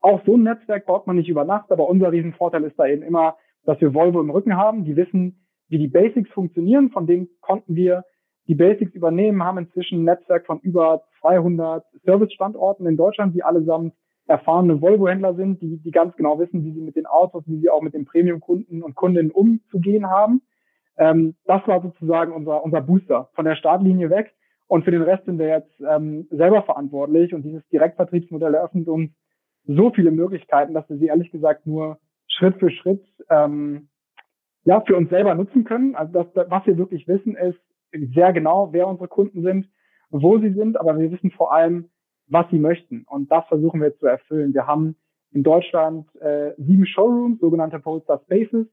Auch 0.00 0.20
so 0.24 0.36
ein 0.36 0.42
Netzwerk 0.42 0.86
baut 0.86 1.06
man 1.06 1.16
nicht 1.16 1.28
über 1.28 1.44
Nacht, 1.44 1.72
aber 1.72 1.88
unser 1.88 2.12
Riesenvorteil 2.12 2.64
ist 2.64 2.78
da 2.78 2.86
eben 2.86 3.02
immer, 3.02 3.36
dass 3.64 3.80
wir 3.80 3.94
Volvo 3.94 4.20
im 4.20 4.30
Rücken 4.30 4.56
haben. 4.56 4.84
Die 4.84 4.96
wissen, 4.96 5.44
wie 5.68 5.78
die 5.78 5.88
Basics 5.88 6.30
funktionieren. 6.30 6.90
Von 6.90 7.06
denen 7.06 7.28
konnten 7.40 7.74
wir 7.74 8.04
die 8.46 8.54
Basics 8.54 8.94
übernehmen, 8.94 9.42
haben 9.42 9.58
inzwischen 9.58 10.00
ein 10.00 10.04
Netzwerk 10.04 10.46
von 10.46 10.60
über 10.60 11.02
200 11.20 11.84
Service-Standorten 12.04 12.86
in 12.86 12.96
Deutschland, 12.96 13.34
die 13.34 13.42
allesamt 13.42 13.94
erfahrene 14.28 14.80
Volvo-Händler 14.80 15.34
sind, 15.34 15.60
die, 15.60 15.78
die 15.78 15.90
ganz 15.90 16.14
genau 16.16 16.38
wissen, 16.38 16.64
wie 16.64 16.72
sie 16.72 16.80
mit 16.80 16.96
den 16.96 17.06
Autos, 17.06 17.42
wie 17.46 17.58
sie 17.58 17.70
auch 17.70 17.82
mit 17.82 17.94
den 17.94 18.04
Premium-Kunden 18.04 18.82
und 18.82 18.94
Kundinnen 18.94 19.30
umzugehen 19.30 20.08
haben. 20.08 20.42
Ähm, 20.98 21.34
das 21.46 21.66
war 21.66 21.80
sozusagen 21.82 22.32
unser, 22.32 22.62
unser 22.62 22.82
Booster 22.82 23.30
von 23.34 23.44
der 23.44 23.56
Startlinie 23.56 24.10
weg. 24.10 24.34
Und 24.66 24.84
für 24.84 24.90
den 24.90 25.02
Rest 25.02 25.24
sind 25.24 25.38
wir 25.38 25.48
jetzt 25.48 25.72
ähm, 25.80 26.28
selber 26.30 26.62
verantwortlich. 26.62 27.32
Und 27.32 27.42
dieses 27.42 27.66
Direktvertriebsmodell 27.68 28.54
eröffnet 28.54 28.86
uns 28.88 29.10
so 29.66 29.90
viele 29.90 30.10
Möglichkeiten, 30.10 30.74
dass 30.74 30.88
wir 30.90 30.98
sie 30.98 31.06
ehrlich 31.06 31.30
gesagt 31.30 31.66
nur 31.66 31.98
Schritt 32.26 32.56
für 32.58 32.70
Schritt 32.70 33.02
ähm, 33.30 33.88
ja, 34.64 34.82
für 34.82 34.96
uns 34.96 35.08
selber 35.08 35.34
nutzen 35.34 35.64
können. 35.64 35.94
Also 35.94 36.12
das, 36.12 36.50
was 36.50 36.66
wir 36.66 36.76
wirklich 36.76 37.08
wissen, 37.08 37.34
ist 37.36 37.58
sehr 38.14 38.34
genau, 38.34 38.72
wer 38.72 38.86
unsere 38.86 39.08
Kunden 39.08 39.42
sind, 39.42 39.70
wo 40.10 40.38
sie 40.38 40.52
sind, 40.52 40.78
aber 40.78 40.98
wir 40.98 41.10
wissen 41.10 41.30
vor 41.30 41.54
allem, 41.54 41.88
was 42.28 42.48
sie 42.50 42.58
möchten. 42.58 43.04
Und 43.08 43.30
das 43.30 43.46
versuchen 43.48 43.80
wir 43.80 43.96
zu 43.96 44.06
erfüllen. 44.06 44.54
Wir 44.54 44.66
haben 44.66 44.96
in 45.32 45.42
Deutschland 45.42 46.06
äh, 46.20 46.52
sieben 46.56 46.86
Showrooms, 46.86 47.40
sogenannte 47.40 47.78
Polestar 47.80 48.20
Spaces, 48.24 48.66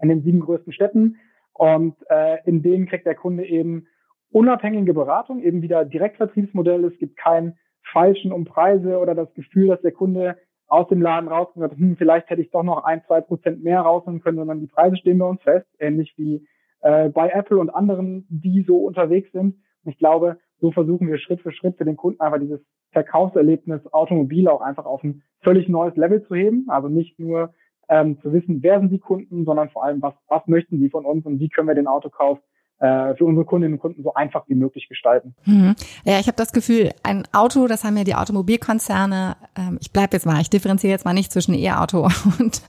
in 0.00 0.08
den 0.08 0.22
sieben 0.22 0.40
größten 0.40 0.72
Städten. 0.72 1.16
Und 1.52 1.96
äh, 2.08 2.38
in 2.46 2.62
denen 2.62 2.86
kriegt 2.86 3.06
der 3.06 3.14
Kunde 3.14 3.44
eben 3.46 3.86
unabhängige 4.30 4.94
Beratung, 4.94 5.42
eben 5.42 5.62
wieder 5.62 5.84
Direktvertriebsmodell. 5.84 6.84
Es 6.84 6.98
gibt 6.98 7.16
keinen 7.16 7.56
falschen 7.92 8.32
um 8.32 8.44
Preise 8.44 8.98
oder 8.98 9.14
das 9.14 9.32
Gefühl, 9.34 9.68
dass 9.68 9.80
der 9.82 9.92
Kunde 9.92 10.36
aus 10.66 10.88
dem 10.88 11.02
Laden 11.02 11.28
rauskommt, 11.28 11.76
hm, 11.76 11.96
vielleicht 11.96 12.30
hätte 12.30 12.42
ich 12.42 12.50
doch 12.50 12.62
noch 12.62 12.84
ein, 12.84 13.02
zwei 13.06 13.20
Prozent 13.20 13.62
mehr 13.62 13.80
rausholen 13.80 14.20
können, 14.20 14.38
sondern 14.38 14.60
die 14.60 14.66
Preise 14.66 14.96
stehen 14.96 15.18
bei 15.18 15.26
uns 15.26 15.42
fest, 15.42 15.66
ähnlich 15.78 16.14
wie 16.16 16.46
äh, 16.80 17.10
bei 17.10 17.28
Apple 17.30 17.58
und 17.58 17.70
anderen, 17.70 18.26
die 18.28 18.64
so 18.66 18.78
unterwegs 18.78 19.30
sind. 19.32 19.56
Und 19.84 19.92
ich 19.92 19.98
glaube, 19.98 20.38
so 20.64 20.70
versuchen 20.70 21.08
wir 21.08 21.18
Schritt 21.18 21.42
für 21.42 21.52
Schritt 21.52 21.76
für 21.76 21.84
den 21.84 21.98
Kunden 21.98 22.22
einfach 22.22 22.40
dieses 22.40 22.60
Verkaufserlebnis 22.92 23.86
Automobil 23.92 24.48
auch 24.48 24.62
einfach 24.62 24.86
auf 24.86 25.04
ein 25.04 25.22
völlig 25.42 25.68
neues 25.68 25.94
Level 25.94 26.24
zu 26.26 26.34
heben. 26.34 26.64
Also 26.70 26.88
nicht 26.88 27.18
nur 27.18 27.52
ähm, 27.90 28.18
zu 28.22 28.32
wissen, 28.32 28.62
wer 28.62 28.80
sind 28.80 28.90
die 28.90 28.98
Kunden, 28.98 29.44
sondern 29.44 29.68
vor 29.68 29.84
allem, 29.84 30.00
was, 30.00 30.14
was 30.26 30.46
möchten 30.46 30.78
sie 30.80 30.88
von 30.88 31.04
uns 31.04 31.26
und 31.26 31.38
wie 31.38 31.50
können 31.50 31.68
wir 31.68 31.74
den 31.74 31.86
Autokauf 31.86 32.38
für 32.78 33.24
unsere 33.24 33.46
Kundinnen 33.46 33.74
und 33.74 33.80
Kunden 33.80 34.02
so 34.02 34.14
einfach 34.14 34.44
wie 34.48 34.54
möglich 34.54 34.88
gestalten. 34.88 35.34
Mhm. 35.44 35.74
Ja, 36.04 36.18
ich 36.18 36.26
habe 36.26 36.36
das 36.36 36.52
Gefühl, 36.52 36.90
ein 37.02 37.22
Auto, 37.32 37.66
das 37.66 37.84
haben 37.84 37.96
ja 37.96 38.04
die 38.04 38.14
Automobilkonzerne, 38.14 39.36
ähm, 39.56 39.78
ich 39.80 39.92
bleibe 39.92 40.16
jetzt 40.16 40.26
mal, 40.26 40.40
ich 40.40 40.50
differenziere 40.50 40.90
jetzt 40.90 41.04
mal 41.04 41.14
nicht 41.14 41.32
zwischen 41.32 41.54
E-Auto 41.54 42.08
und 42.38 42.62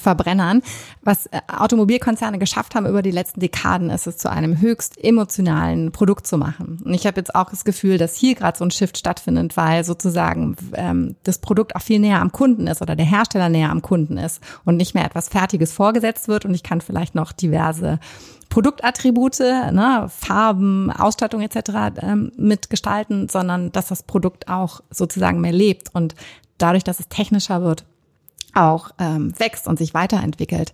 Verbrennern. 0.00 0.62
Was 1.02 1.26
äh, 1.26 1.40
Automobilkonzerne 1.48 2.38
geschafft 2.38 2.74
haben 2.74 2.86
über 2.86 3.02
die 3.02 3.10
letzten 3.10 3.40
Dekaden, 3.40 3.90
ist 3.90 4.06
es 4.06 4.16
zu 4.16 4.30
einem 4.30 4.60
höchst 4.60 5.02
emotionalen 5.02 5.92
Produkt 5.92 6.26
zu 6.26 6.38
machen. 6.38 6.80
Und 6.84 6.94
ich 6.94 7.06
habe 7.06 7.18
jetzt 7.18 7.34
auch 7.34 7.50
das 7.50 7.64
Gefühl, 7.64 7.98
dass 7.98 8.16
hier 8.16 8.34
gerade 8.34 8.56
so 8.56 8.64
ein 8.64 8.70
Shift 8.70 8.96
stattfindet, 8.96 9.56
weil 9.56 9.84
sozusagen 9.84 10.56
ähm, 10.74 11.16
das 11.24 11.38
Produkt 11.38 11.76
auch 11.76 11.82
viel 11.82 11.98
näher 11.98 12.20
am 12.20 12.32
Kunden 12.32 12.66
ist 12.66 12.80
oder 12.80 12.96
der 12.96 13.06
Hersteller 13.06 13.48
näher 13.48 13.70
am 13.70 13.82
Kunden 13.82 14.18
ist 14.18 14.42
und 14.64 14.76
nicht 14.76 14.94
mehr 14.94 15.04
etwas 15.04 15.28
Fertiges 15.28 15.72
vorgesetzt 15.72 16.28
wird 16.28 16.44
und 16.44 16.54
ich 16.54 16.62
kann 16.62 16.80
vielleicht 16.80 17.14
noch 17.14 17.32
diverse 17.32 17.98
Produktattribute, 18.48 19.34
ne, 19.72 20.08
Farben, 20.08 20.90
Ausstattung 20.90 21.40
etc. 21.40 22.00
Ähm, 22.00 22.32
mitgestalten, 22.36 23.28
sondern 23.28 23.72
dass 23.72 23.88
das 23.88 24.02
Produkt 24.02 24.48
auch 24.48 24.80
sozusagen 24.90 25.40
mehr 25.40 25.52
lebt 25.52 25.94
und 25.94 26.14
dadurch, 26.58 26.84
dass 26.84 27.00
es 27.00 27.08
technischer 27.08 27.62
wird, 27.62 27.84
auch 28.54 28.90
ähm, 28.98 29.32
wächst 29.38 29.66
und 29.66 29.78
sich 29.78 29.94
weiterentwickelt. 29.94 30.72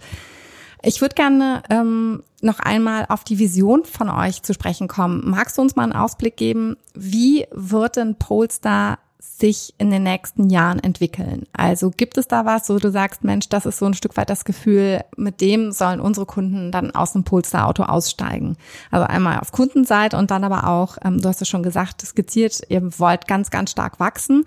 Ich 0.82 1.00
würde 1.00 1.14
gerne 1.14 1.62
ähm, 1.70 2.22
noch 2.42 2.60
einmal 2.60 3.06
auf 3.08 3.24
die 3.24 3.38
Vision 3.38 3.84
von 3.84 4.10
euch 4.10 4.42
zu 4.42 4.52
sprechen 4.52 4.86
kommen. 4.86 5.22
Magst 5.24 5.56
du 5.56 5.62
uns 5.62 5.76
mal 5.76 5.84
einen 5.84 5.94
Ausblick 5.94 6.36
geben? 6.36 6.76
Wie 6.94 7.46
wird 7.52 7.96
denn 7.96 8.16
Polestar 8.16 8.98
sich 9.38 9.74
in 9.78 9.90
den 9.90 10.04
nächsten 10.04 10.50
Jahren 10.50 10.78
entwickeln? 10.78 11.46
Also 11.52 11.90
gibt 11.90 12.18
es 12.18 12.28
da 12.28 12.44
was, 12.44 12.70
wo 12.70 12.78
du 12.78 12.90
sagst, 12.90 13.24
Mensch, 13.24 13.48
das 13.48 13.66
ist 13.66 13.78
so 13.78 13.86
ein 13.86 13.94
Stück 13.94 14.16
weit 14.16 14.30
das 14.30 14.44
Gefühl, 14.44 15.00
mit 15.16 15.40
dem 15.40 15.72
sollen 15.72 16.00
unsere 16.00 16.26
Kunden 16.26 16.70
dann 16.70 16.92
aus 16.92 17.12
dem 17.12 17.24
Polestar-Auto 17.24 17.84
aussteigen? 17.84 18.56
Also 18.90 19.06
einmal 19.06 19.40
auf 19.40 19.52
Kundenseite 19.52 20.16
und 20.16 20.30
dann 20.30 20.44
aber 20.44 20.68
auch, 20.68 20.98
ähm, 21.04 21.20
du 21.20 21.28
hast 21.28 21.42
es 21.42 21.48
schon 21.48 21.62
gesagt, 21.62 22.00
skizziert, 22.02 22.62
ihr 22.68 22.82
wollt 22.98 23.26
ganz, 23.26 23.50
ganz 23.50 23.70
stark 23.70 23.98
wachsen. 23.98 24.44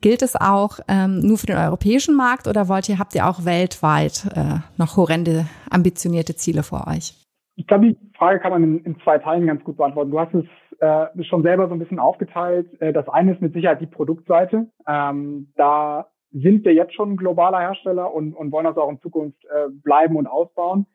Gilt 0.00 0.22
es 0.22 0.36
auch 0.36 0.78
ähm, 0.88 1.20
nur 1.20 1.38
für 1.38 1.46
den 1.46 1.56
europäischen 1.56 2.14
Markt 2.14 2.46
oder 2.46 2.68
wollt 2.68 2.88
ihr, 2.88 2.98
habt 2.98 3.14
ihr 3.14 3.26
auch 3.26 3.44
weltweit 3.44 4.26
äh, 4.36 4.60
noch 4.76 4.96
horrende, 4.96 5.46
ambitionierte 5.70 6.36
Ziele 6.36 6.62
vor 6.62 6.86
euch? 6.86 7.14
Ich 7.56 7.66
glaube, 7.66 7.88
die 7.88 7.96
Frage 8.16 8.38
kann 8.38 8.52
man 8.52 8.62
in, 8.62 8.84
in, 8.84 9.00
zwei 9.00 9.18
Teilen 9.18 9.48
ganz 9.48 9.64
gut 9.64 9.76
beantworten. 9.76 10.12
Du 10.12 10.20
hast 10.20 10.32
es 10.32 10.44
äh, 10.78 11.06
schon 11.24 11.42
selber 11.42 11.68
so 11.68 11.74
ein 11.74 11.78
bisschen 11.78 11.98
aufgeteilt. 11.98 12.80
Äh, 12.80 12.92
das 12.92 13.08
eine 13.08 13.32
ist 13.32 13.42
mit 13.42 13.52
Sicherheit 13.52 13.80
die 13.80 13.86
Produktseite. 13.86 14.66
Ähm, 14.86 15.52
da 15.56 16.08
sind 16.32 16.64
wir 16.64 16.74
jetzt 16.74 16.94
schon 16.94 17.12
ein 17.12 17.16
globaler 17.16 17.60
Hersteller 17.60 18.12
und, 18.12 18.34
und 18.34 18.52
wollen 18.52 18.66
das 18.66 18.76
auch 18.76 18.90
in 18.90 19.00
Zukunft 19.00 19.44
äh, 19.46 19.70
bleiben 19.70 20.16
und 20.16 20.26
ausbauen. 20.26 20.86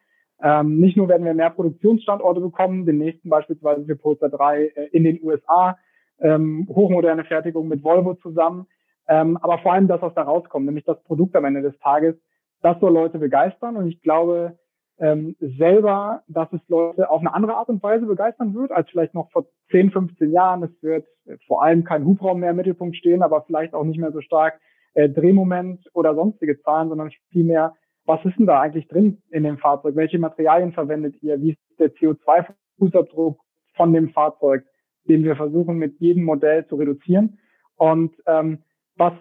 Ähm, 0.42 0.80
nicht 0.80 0.98
nur 0.98 1.08
werden 1.08 1.26
wir 1.26 1.34
mehr 1.34 1.50
Produktionsstandorte 1.50 2.42
bekommen, 2.42 2.86
den 2.86 2.98
nächsten 2.98 3.30
beispielsweise 3.30 3.86
für 3.86 3.96
Polestar 3.96 4.30
3 4.30 4.66
äh, 4.66 4.88
in 4.92 5.04
den 5.04 5.20
USA, 5.24 5.78
ähm, 6.20 6.68
hochmoderne 6.70 7.24
Fertigung 7.24 7.68
mit 7.68 7.84
Volvo 7.84 8.16
zusammen, 8.16 8.68
ähm, 9.08 9.38
aber 9.38 9.60
vor 9.60 9.74
allem 9.74 9.88
das, 9.88 10.02
was 10.02 10.14
da 10.14 10.24
rauskommt, 10.24 10.66
nämlich 10.66 10.86
das 10.86 11.02
Produkt 11.04 11.36
am 11.36 11.46
Ende 11.46 11.62
des 11.62 11.78
Tages, 11.80 12.16
das 12.62 12.80
soll 12.80 12.94
Leute 12.94 13.20
begeistern 13.20 13.76
und 13.78 13.88
ich 13.88 14.02
glaube, 14.02 14.58
ähm, 15.00 15.36
selber, 15.40 16.24
dass 16.28 16.52
es 16.54 16.62
Leute 16.68 17.10
auf 17.10 17.20
eine 17.20 17.34
andere 17.34 17.56
Art 17.56 17.70
und 17.70 17.82
Weise 17.82 18.06
begeistern 18.06 18.54
wird, 18.54 18.72
als 18.72 18.90
vielleicht 18.90 19.14
noch 19.14 19.32
vor 19.32 19.46
10, 19.72 19.92
15 19.92 20.32
Jahren. 20.32 20.64
Es 20.64 20.84
wird 20.84 21.08
vor 21.48 21.64
allem 21.64 21.84
kein 21.84 22.06
Hubraum 22.06 22.40
mehr 22.40 22.52
im 22.52 22.58
Mittelpunkt 22.58 22.96
stehen, 22.96 23.24
aber 23.24 23.44
vielleicht 23.44 23.74
auch 23.74 23.84
nicht 23.84 24.00
mehr 24.00 24.12
so 24.12 24.22
stark 24.22 24.60
äh, 24.94 25.10
Drehmoment 25.10 25.90
oder 25.94 26.16
sonstige 26.16 26.62
Zahlen, 26.62 26.90
sondern 26.90 27.12
vielmehr, 27.32 27.74
was 28.06 28.24
ist 28.26 28.38
denn 28.38 28.46
da 28.46 28.62
eigentlich 28.62 28.88
drin 28.88 29.22
in 29.32 29.44
dem 29.44 29.58
Fahrzeug? 29.58 29.96
Welche 29.96 30.20
Materialien 30.20 30.74
verwendet 30.74 31.16
ihr? 31.22 31.42
Wie 31.42 31.52
ist 31.52 31.60
der 31.80 31.94
CO2-Fußabdruck 31.94 33.38
von 33.76 33.94
dem 33.94 34.10
Fahrzeug, 34.10 34.64
den 35.06 35.24
wir 35.24 35.36
versuchen 35.36 35.78
mit 35.78 36.00
jedem 36.00 36.24
Modell 36.24 36.68
zu 36.68 36.76
reduzieren? 36.76 37.40
Und 37.76 38.14
ähm, 38.28 38.60
was 38.96 39.14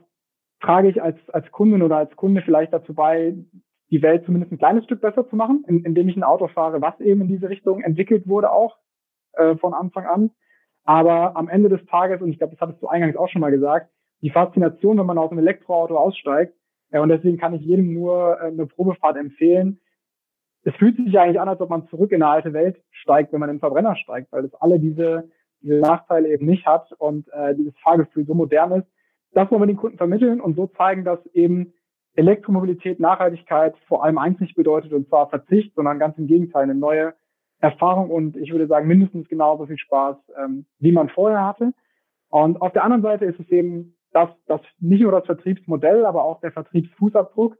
trage 0.60 0.88
ich 0.88 1.02
als, 1.02 1.16
als 1.30 1.50
Kundin 1.50 1.82
oder 1.82 1.96
als 1.96 2.14
Kunde 2.16 2.42
vielleicht 2.42 2.72
dazu 2.72 2.94
bei, 2.94 3.34
die 3.92 4.02
Welt 4.02 4.24
zumindest 4.24 4.50
ein 4.52 4.58
kleines 4.58 4.84
Stück 4.84 5.02
besser 5.02 5.28
zu 5.28 5.36
machen, 5.36 5.64
in, 5.68 5.84
indem 5.84 6.08
ich 6.08 6.16
ein 6.16 6.24
Auto 6.24 6.48
fahre, 6.48 6.80
was 6.80 6.98
eben 6.98 7.20
in 7.20 7.28
diese 7.28 7.50
Richtung 7.50 7.82
entwickelt 7.82 8.26
wurde 8.26 8.50
auch 8.50 8.78
äh, 9.34 9.54
von 9.56 9.74
Anfang 9.74 10.06
an. 10.06 10.30
Aber 10.84 11.36
am 11.36 11.48
Ende 11.48 11.68
des 11.68 11.84
Tages, 11.86 12.22
und 12.22 12.30
ich 12.30 12.38
glaube, 12.38 12.54
das 12.54 12.60
hattest 12.60 12.82
du 12.82 12.88
eingangs 12.88 13.16
auch 13.16 13.28
schon 13.28 13.42
mal 13.42 13.52
gesagt, 13.52 13.90
die 14.22 14.30
Faszination, 14.30 14.98
wenn 14.98 15.06
man 15.06 15.18
aus 15.18 15.30
einem 15.30 15.40
Elektroauto 15.40 15.96
aussteigt, 15.96 16.54
äh, 16.90 17.00
und 17.00 17.10
deswegen 17.10 17.36
kann 17.36 17.52
ich 17.52 17.60
jedem 17.60 17.92
nur 17.92 18.40
äh, 18.40 18.46
eine 18.46 18.66
Probefahrt 18.66 19.16
empfehlen. 19.18 19.78
Es 20.64 20.74
fühlt 20.76 20.96
sich 20.96 21.18
eigentlich 21.18 21.40
an, 21.40 21.48
als 21.48 21.60
ob 21.60 21.68
man 21.68 21.86
zurück 21.88 22.12
in 22.12 22.22
eine 22.22 22.32
alte 22.32 22.54
Welt 22.54 22.80
steigt, 22.92 23.32
wenn 23.32 23.40
man 23.40 23.50
in 23.50 23.56
den 23.56 23.60
Verbrenner 23.60 23.96
steigt, 23.96 24.32
weil 24.32 24.42
das 24.42 24.54
alle 24.54 24.80
diese, 24.80 25.28
diese 25.60 25.80
Nachteile 25.80 26.28
eben 26.28 26.46
nicht 26.46 26.64
hat 26.64 26.90
und 26.98 27.28
äh, 27.32 27.54
dieses 27.54 27.76
Fahrgefühl 27.78 28.24
so 28.24 28.32
modern 28.32 28.72
ist. 28.72 28.86
Das 29.32 29.50
wollen 29.50 29.62
wir 29.62 29.66
den 29.66 29.76
Kunden 29.76 29.98
vermitteln 29.98 30.40
und 30.40 30.56
so 30.56 30.68
zeigen, 30.68 31.04
dass 31.04 31.24
eben 31.34 31.74
Elektromobilität, 32.14 33.00
Nachhaltigkeit 33.00 33.74
vor 33.88 34.04
allem 34.04 34.18
eins 34.18 34.38
nicht 34.40 34.54
bedeutet, 34.54 34.92
und 34.92 35.08
zwar 35.08 35.28
Verzicht, 35.28 35.74
sondern 35.74 35.98
ganz 35.98 36.18
im 36.18 36.26
Gegenteil, 36.26 36.64
eine 36.64 36.74
neue 36.74 37.14
Erfahrung 37.60 38.10
und 38.10 38.36
ich 38.36 38.50
würde 38.50 38.66
sagen 38.66 38.88
mindestens 38.88 39.28
genauso 39.28 39.66
viel 39.66 39.78
Spaß, 39.78 40.16
ähm, 40.42 40.66
wie 40.80 40.92
man 40.92 41.08
vorher 41.08 41.46
hatte. 41.46 41.72
Und 42.28 42.60
auf 42.60 42.72
der 42.72 42.82
anderen 42.84 43.02
Seite 43.02 43.24
ist 43.24 43.38
es 43.38 43.48
eben 43.50 43.94
das, 44.12 44.28
das 44.46 44.60
nicht 44.80 45.02
nur 45.02 45.12
das 45.12 45.26
Vertriebsmodell, 45.26 46.04
aber 46.04 46.24
auch 46.24 46.40
der 46.40 46.52
Vertriebsfußabdruck. 46.52 47.56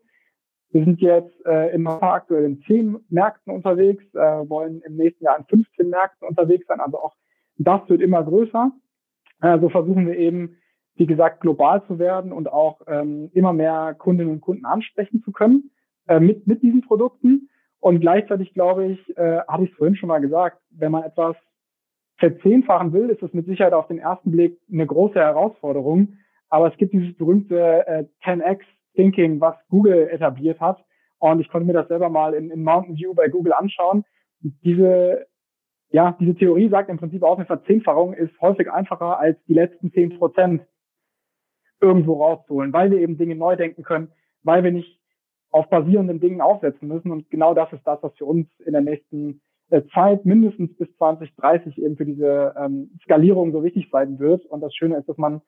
Wir 0.71 0.85
sind 0.85 1.01
jetzt 1.01 1.35
äh, 1.47 1.75
in 1.75 1.87
aktuell 1.87 2.45
in 2.45 2.63
zehn 2.63 2.99
Märkten 3.11 3.53
unterwegs, 3.53 4.03
äh, 4.15 4.49
wollen 4.49 4.83
im 4.83 4.97
nächsten 4.97 5.25
Jahr 5.25 5.39
in 5.39 5.45
15 5.45 5.89
Märkten 5.89 6.27
unterwegs 6.27 6.67
sein. 6.67 6.81
Also 6.81 6.99
auch 6.99 7.15
das 7.59 7.89
wird 7.89 8.01
immer 8.01 8.25
größer. 8.25 8.73
Äh, 9.43 9.59
so 9.61 9.69
versuchen 9.69 10.07
wir 10.07 10.17
eben 10.17 10.57
wie 10.97 11.07
gesagt, 11.07 11.41
global 11.41 11.83
zu 11.87 11.99
werden 11.99 12.33
und 12.33 12.53
auch 12.53 12.81
ähm, 12.87 13.31
immer 13.33 13.53
mehr 13.53 13.95
Kundinnen 13.99 14.33
und 14.33 14.41
Kunden 14.41 14.65
ansprechen 14.65 15.23
zu 15.23 15.33
können 15.33 15.71
äh, 16.07 16.21
mit, 16.21 16.47
mit 16.47 16.63
diesen 16.63 16.83
Produkten. 16.83 17.49
Und 17.81 18.01
gleichzeitig 18.01 18.55
glaube 18.55 18.87
ich, 18.87 19.17
äh, 19.17 19.41
habe 19.49 19.65
ich 19.65 19.71
es 19.71 19.77
vorhin 19.77 19.97
schon 19.97 20.09
mal 20.09 20.21
gesagt, 20.21 20.59
wenn 20.71 20.93
man 20.93 21.05
etwas 21.05 21.37
verzehnfachen 22.19 22.93
will, 22.93 23.09
ist 23.11 23.23
es 23.23 23.33
mit 23.33 23.47
Sicherheit 23.47 23.73
auf 23.73 23.89
den 23.89 23.99
ersten 23.99 24.31
Blick 24.31 24.59
eine 24.71 24.87
große 24.87 25.19
Herausforderung. 25.19 26.19
Aber 26.49 26.71
es 26.71 26.77
gibt 26.77 26.93
dieses 26.93 27.17
berühmte 27.17 27.87
äh, 27.87 28.05
10x 28.25 28.61
Thinking, 28.95 29.41
was 29.41 29.57
Google 29.71 30.09
etabliert 30.11 30.61
hat. 30.61 30.85
Und 31.19 31.41
ich 31.41 31.49
konnte 31.49 31.67
mir 31.67 31.73
das 31.73 31.89
selber 31.89 32.11
mal 32.11 32.35
in, 32.35 32.51
in 32.51 32.63
Mountain 32.63 32.97
View 32.97 33.15
bei 33.15 33.29
Google 33.29 33.55
anschauen. 33.55 34.05
Diese 34.41 35.27
ja, 35.93 36.17
diese 36.19 36.35
Theorie 36.35 36.69
sagt 36.71 36.89
im 36.89 36.97
Prinzip 36.97 37.23
auch, 37.23 37.37
eine 37.37 37.47
Verzehnfachung 37.47 38.15
ist 38.15 38.33
häufig 38.41 38.71
einfacher 38.71 39.19
als 39.19 39.39
die 39.47 39.55
letzten 39.55 39.93
zehn 39.93 40.19
Prozent 40.19 40.63
irgendwo 41.83 42.23
rauszuholen, 42.23 42.73
weil 42.73 42.91
wir 42.91 42.99
eben 43.01 43.19
Dinge 43.19 43.35
neu 43.35 43.57
denken 43.57 43.83
können, 43.83 44.09
weil 44.43 44.65
wir 44.65 44.73
nicht 44.73 44.99
auf 45.51 45.69
basierenden 45.69 46.21
Dingen 46.21 46.41
aufsetzen 46.41 46.89
müssen. 46.89 47.11
Und 47.11 47.29
genau 47.31 47.53
das 47.53 47.73
ist 47.73 47.87
das, 47.87 48.03
was 48.03 48.15
für 48.17 48.25
uns 48.25 48.49
in 48.61 48.73
der 48.73 48.81
nächsten 48.81 49.43
äh, 49.71 49.83
Zeit 49.93 50.25
mindestens 50.25 50.75
bis 50.77 50.89
2030 50.97 51.79
eben 51.79 51.97
für 51.97 52.07
diese 52.07 52.55
ähm, 52.57 52.99
Skalierung 53.05 53.53
so 53.53 53.63
wichtig 53.63 53.89
sein 53.93 54.19
wird. 54.19 54.47
Und 54.47 54.61
das 54.61 54.75
Schöne 54.75 54.97
ist, 54.97 55.09
dass 55.09 55.19
man 55.19 55.43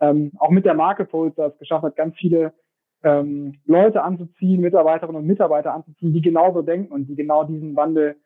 ähm, 0.00 0.32
auch 0.38 0.50
mit 0.50 0.64
der 0.64 0.74
Marke 0.74 1.04
Pulsar 1.04 1.48
es 1.48 1.58
geschafft 1.58 1.84
hat, 1.84 1.96
ganz 1.96 2.16
viele 2.16 2.54
ähm, 3.02 3.60
Leute 3.66 4.02
anzuziehen, 4.02 4.60
Mitarbeiterinnen 4.60 5.20
und 5.20 5.26
Mitarbeiter 5.26 5.74
anzuziehen, 5.74 6.12
die 6.12 6.22
genauso 6.22 6.62
denken 6.62 6.92
und 6.92 7.06
die 7.06 7.16
genau 7.16 7.44
diesen 7.44 7.76
Wandel 7.76 8.16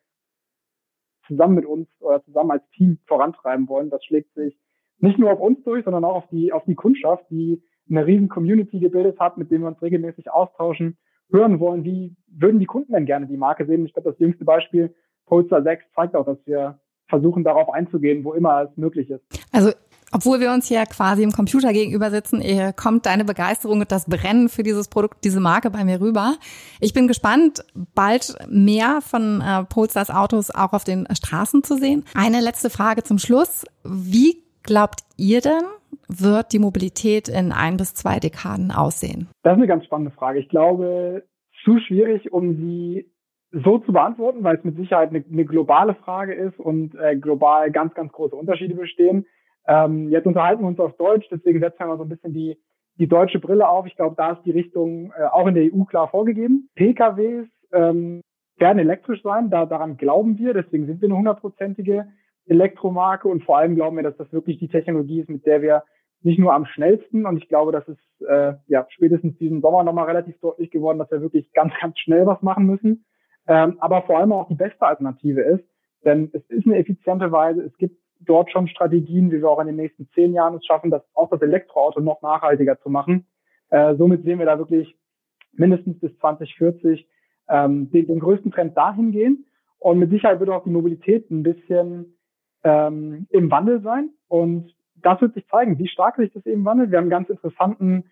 zusammen 1.26 1.54
mit 1.54 1.66
uns 1.66 1.88
oder 2.00 2.22
zusammen 2.24 2.52
als 2.52 2.68
Team 2.70 2.98
vorantreiben 3.06 3.68
wollen. 3.68 3.90
Das 3.90 4.04
schlägt 4.04 4.34
sich 4.34 4.56
nicht 4.98 5.18
nur 5.18 5.32
auf 5.32 5.40
uns 5.40 5.62
durch, 5.64 5.84
sondern 5.84 6.04
auch 6.04 6.16
auf 6.16 6.28
die, 6.30 6.52
auf 6.52 6.64
die 6.64 6.74
Kundschaft, 6.74 7.24
die 7.30 7.62
eine 7.90 8.06
riesen 8.06 8.28
Community 8.28 8.80
gebildet 8.80 9.18
hat, 9.20 9.36
mit 9.36 9.50
dem 9.50 9.62
wir 9.62 9.68
uns 9.68 9.82
regelmäßig 9.82 10.30
austauschen, 10.30 10.96
hören 11.30 11.60
wollen, 11.60 11.84
wie 11.84 12.16
würden 12.28 12.60
die 12.60 12.66
Kunden 12.66 12.92
denn 12.92 13.06
gerne 13.06 13.26
die 13.26 13.36
Marke 13.36 13.66
sehen. 13.66 13.84
Ich 13.86 13.92
glaube, 13.92 14.10
das 14.10 14.18
jüngste 14.18 14.44
Beispiel, 14.44 14.94
Polestar 15.26 15.62
6, 15.62 15.84
zeigt 15.94 16.14
auch, 16.14 16.26
dass 16.26 16.38
wir 16.46 16.78
versuchen, 17.08 17.44
darauf 17.44 17.68
einzugehen, 17.70 18.24
wo 18.24 18.32
immer 18.32 18.62
es 18.62 18.76
möglich 18.76 19.10
ist. 19.10 19.22
Also 19.52 19.70
obwohl 20.14 20.38
wir 20.38 20.52
uns 20.52 20.68
hier 20.68 20.86
quasi 20.86 21.24
im 21.24 21.32
Computer 21.32 21.72
gegenüber 21.72 22.08
sitzen, 22.08 22.40
kommt 22.76 23.04
deine 23.04 23.24
Begeisterung 23.24 23.80
und 23.80 23.90
das 23.90 24.04
Brennen 24.04 24.48
für 24.48 24.62
dieses 24.62 24.86
Produkt, 24.86 25.24
diese 25.24 25.40
Marke 25.40 25.70
bei 25.70 25.84
mir 25.84 26.00
rüber. 26.00 26.36
Ich 26.80 26.92
bin 26.92 27.08
gespannt, 27.08 27.64
bald 27.96 28.36
mehr 28.48 29.00
von 29.00 29.40
äh, 29.40 29.64
Polestars 29.64 30.10
Autos 30.10 30.52
auch 30.52 30.72
auf 30.72 30.84
den 30.84 31.08
Straßen 31.12 31.64
zu 31.64 31.76
sehen. 31.76 32.04
Eine 32.14 32.40
letzte 32.40 32.70
Frage 32.70 33.02
zum 33.02 33.18
Schluss. 33.18 33.64
Wie 33.82 34.43
glaubt 34.64 35.00
ihr 35.16 35.40
denn, 35.40 35.64
wird 36.08 36.52
die 36.52 36.58
Mobilität 36.58 37.28
in 37.28 37.52
ein 37.52 37.76
bis 37.76 37.94
zwei 37.94 38.18
Dekaden 38.18 38.70
aussehen? 38.70 39.28
Das 39.42 39.52
ist 39.52 39.58
eine 39.58 39.66
ganz 39.66 39.84
spannende 39.84 40.10
Frage. 40.10 40.40
Ich 40.40 40.48
glaube, 40.48 41.24
zu 41.64 41.78
schwierig, 41.78 42.32
um 42.32 42.56
sie 42.56 43.10
so 43.52 43.78
zu 43.78 43.92
beantworten, 43.92 44.42
weil 44.42 44.56
es 44.56 44.64
mit 44.64 44.76
Sicherheit 44.76 45.10
eine, 45.10 45.24
eine 45.30 45.44
globale 45.44 45.94
Frage 45.94 46.34
ist 46.34 46.58
und 46.58 46.94
äh, 46.96 47.16
global 47.16 47.70
ganz, 47.70 47.94
ganz 47.94 48.12
große 48.12 48.34
Unterschiede 48.34 48.74
bestehen. 48.74 49.26
Ähm, 49.66 50.08
jetzt 50.10 50.26
unterhalten 50.26 50.62
wir 50.62 50.68
uns 50.68 50.80
auf 50.80 50.96
Deutsch, 50.96 51.26
deswegen 51.30 51.60
setzen 51.60 51.78
wir 51.78 51.86
mal 51.86 51.96
so 51.96 52.02
ein 52.02 52.08
bisschen 52.08 52.34
die, 52.34 52.58
die 52.98 53.06
deutsche 53.06 53.38
Brille 53.38 53.68
auf. 53.68 53.86
Ich 53.86 53.96
glaube, 53.96 54.16
da 54.16 54.32
ist 54.32 54.42
die 54.44 54.50
Richtung 54.50 55.12
äh, 55.16 55.24
auch 55.24 55.46
in 55.46 55.54
der 55.54 55.72
EU 55.72 55.84
klar 55.84 56.08
vorgegeben. 56.08 56.68
PKWs 56.74 57.46
ähm, 57.72 58.20
werden 58.56 58.78
elektrisch 58.78 59.22
sein, 59.22 59.50
da, 59.50 59.66
daran 59.66 59.96
glauben 59.96 60.38
wir, 60.38 60.52
deswegen 60.52 60.86
sind 60.86 61.00
wir 61.00 61.08
eine 61.08 61.16
hundertprozentige 61.16 62.06
Elektromarke 62.46 63.28
und 63.28 63.44
vor 63.44 63.58
allem 63.58 63.74
glauben 63.74 63.96
wir, 63.96 64.02
dass 64.02 64.16
das 64.16 64.32
wirklich 64.32 64.58
die 64.58 64.68
Technologie 64.68 65.20
ist, 65.20 65.30
mit 65.30 65.46
der 65.46 65.62
wir 65.62 65.84
nicht 66.22 66.38
nur 66.38 66.54
am 66.54 66.64
schnellsten, 66.66 67.26
und 67.26 67.36
ich 67.36 67.48
glaube, 67.48 67.72
das 67.72 67.86
ist 67.86 68.26
äh, 68.26 68.54
ja 68.66 68.86
spätestens 68.88 69.36
diesen 69.38 69.60
Sommer 69.60 69.84
nochmal 69.84 70.06
relativ 70.06 70.38
deutlich 70.40 70.70
geworden, 70.70 70.98
dass 70.98 71.10
wir 71.10 71.20
wirklich 71.20 71.52
ganz, 71.52 71.72
ganz 71.80 71.98
schnell 71.98 72.26
was 72.26 72.40
machen 72.42 72.66
müssen, 72.66 73.04
ähm, 73.46 73.76
aber 73.80 74.02
vor 74.02 74.18
allem 74.18 74.32
auch 74.32 74.48
die 74.48 74.54
beste 74.54 74.82
Alternative 74.82 75.42
ist, 75.42 75.64
denn 76.04 76.30
es 76.32 76.42
ist 76.48 76.66
eine 76.66 76.78
effiziente 76.78 77.30
Weise, 77.32 77.62
es 77.62 77.76
gibt 77.76 77.98
dort 78.20 78.50
schon 78.50 78.68
Strategien, 78.68 79.30
wie 79.30 79.40
wir 79.40 79.48
auch 79.48 79.60
in 79.60 79.66
den 79.66 79.76
nächsten 79.76 80.08
zehn 80.14 80.32
Jahren 80.32 80.54
es 80.54 80.64
schaffen, 80.64 80.90
das 80.90 81.02
auch 81.14 81.30
das 81.30 81.42
Elektroauto 81.42 82.00
noch 82.00 82.22
nachhaltiger 82.22 82.78
zu 82.80 82.88
machen. 82.88 83.26
Äh, 83.70 83.96
somit 83.96 84.24
sehen 84.24 84.38
wir 84.38 84.46
da 84.46 84.58
wirklich 84.58 84.96
mindestens 85.52 85.98
bis 86.00 86.16
2040 86.18 87.08
ähm, 87.48 87.90
den, 87.90 88.06
den 88.06 88.20
größten 88.20 88.50
Trend 88.50 88.76
dahin 88.76 89.12
gehen. 89.12 89.46
Und 89.78 89.98
mit 89.98 90.10
Sicherheit 90.10 90.40
wird 90.40 90.50
auch 90.50 90.64
die 90.64 90.70
Mobilität 90.70 91.30
ein 91.30 91.42
bisschen 91.42 92.13
ähm, 92.64 93.26
im 93.30 93.50
Wandel 93.50 93.80
sein. 93.82 94.10
Und 94.28 94.74
das 94.96 95.20
wird 95.20 95.34
sich 95.34 95.46
zeigen, 95.48 95.78
wie 95.78 95.88
stark 95.88 96.16
sich 96.16 96.32
das 96.32 96.46
eben 96.46 96.64
wandelt. 96.64 96.90
Wir 96.90 96.98
haben 96.98 97.04
einen 97.04 97.10
ganz 97.10 97.28
interessanten 97.28 98.04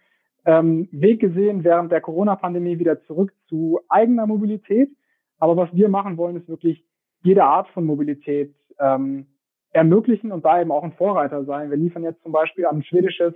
ähm, 0.45 0.89
Weg 0.93 1.21
gesehen 1.21 1.65
während 1.65 1.91
der 1.91 2.01
Corona-Pandemie 2.01 2.79
wieder 2.79 3.03
zurück 3.05 3.33
zu 3.49 3.81
eigener 3.89 4.27
Mobilität. 4.27 4.91
Aber 5.39 5.57
was 5.57 5.73
wir 5.73 5.89
machen 5.89 6.17
wollen, 6.17 6.37
ist 6.37 6.49
wirklich 6.49 6.85
jede 7.23 7.45
Art 7.45 7.69
von 7.69 7.85
Mobilität 7.85 8.55
ähm, 8.79 9.27
ermöglichen 9.73 10.33
und 10.33 10.45
da 10.45 10.61
eben 10.61 10.71
auch 10.71 10.85
ein 10.85 10.93
Vorreiter 10.93 11.45
sein. 11.45 11.71
Wir 11.71 11.77
liefern 11.77 12.03
jetzt 12.05 12.23
zum 12.23 12.33
Beispiel 12.33 12.67
an 12.67 12.79
ein 12.79 12.85
schwedisches 12.85 13.35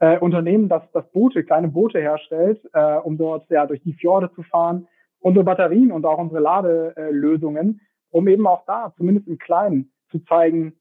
äh, 0.00 0.18
Unternehmen, 0.18 0.68
das, 0.68 0.82
das 0.92 1.08
Boote, 1.12 1.44
kleine 1.44 1.68
Boote 1.68 2.00
herstellt, 2.00 2.60
äh, 2.72 2.96
um 2.96 3.16
dort 3.16 3.48
ja 3.50 3.66
durch 3.66 3.82
die 3.82 3.92
Fjorde 3.92 4.30
zu 4.34 4.42
fahren, 4.42 4.88
unsere 5.20 5.44
Batterien 5.44 5.92
und 5.92 6.04
auch 6.04 6.18
unsere 6.18 6.40
Ladelösungen, 6.40 7.80
um 8.10 8.28
eben 8.28 8.46
auch 8.46 8.64
da, 8.66 8.92
zumindest 8.96 9.28
im 9.28 9.38
Kleinen, 9.38 9.92
zu 10.10 10.20
zeigen, 10.24 10.74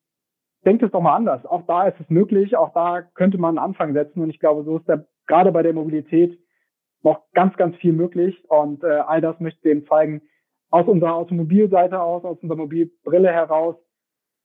denkt 0.66 0.84
es 0.84 0.92
doch 0.92 1.02
mal 1.02 1.16
anders. 1.16 1.46
Auch 1.46 1.66
da 1.66 1.88
ist 1.88 2.00
es 2.00 2.10
möglich, 2.10 2.56
auch 2.58 2.74
da 2.74 3.02
könnte 3.02 3.38
man 3.38 3.58
einen 3.58 3.66
Anfang 3.66 3.94
setzen. 3.94 4.22
Und 4.22 4.30
ich 4.30 4.40
glaube, 4.40 4.63
so 4.63 4.78
ist 4.78 4.88
der, 4.88 5.06
gerade 5.28 5.52
bei 5.52 5.63
der 5.63 5.74
Mobilität 5.74 6.38
noch 7.04 7.22
ganz, 7.34 7.56
ganz 7.58 7.76
viel 7.78 7.94
möglich. 7.94 8.44
Und 8.50 8.84
äh, 8.84 8.88
all 8.88 9.22
das 9.22 9.40
möchte 9.40 9.60
ich 9.63 9.72
eben 9.72 9.88
zeigen, 9.88 10.22
aus 10.70 10.88
unserer 10.88 11.16
Automobilseite 11.16 12.02
aus, 12.02 12.26
aus 12.26 12.40
unserer 12.42 12.58
Mobilbrille 12.58 13.32
heraus, 13.32 13.76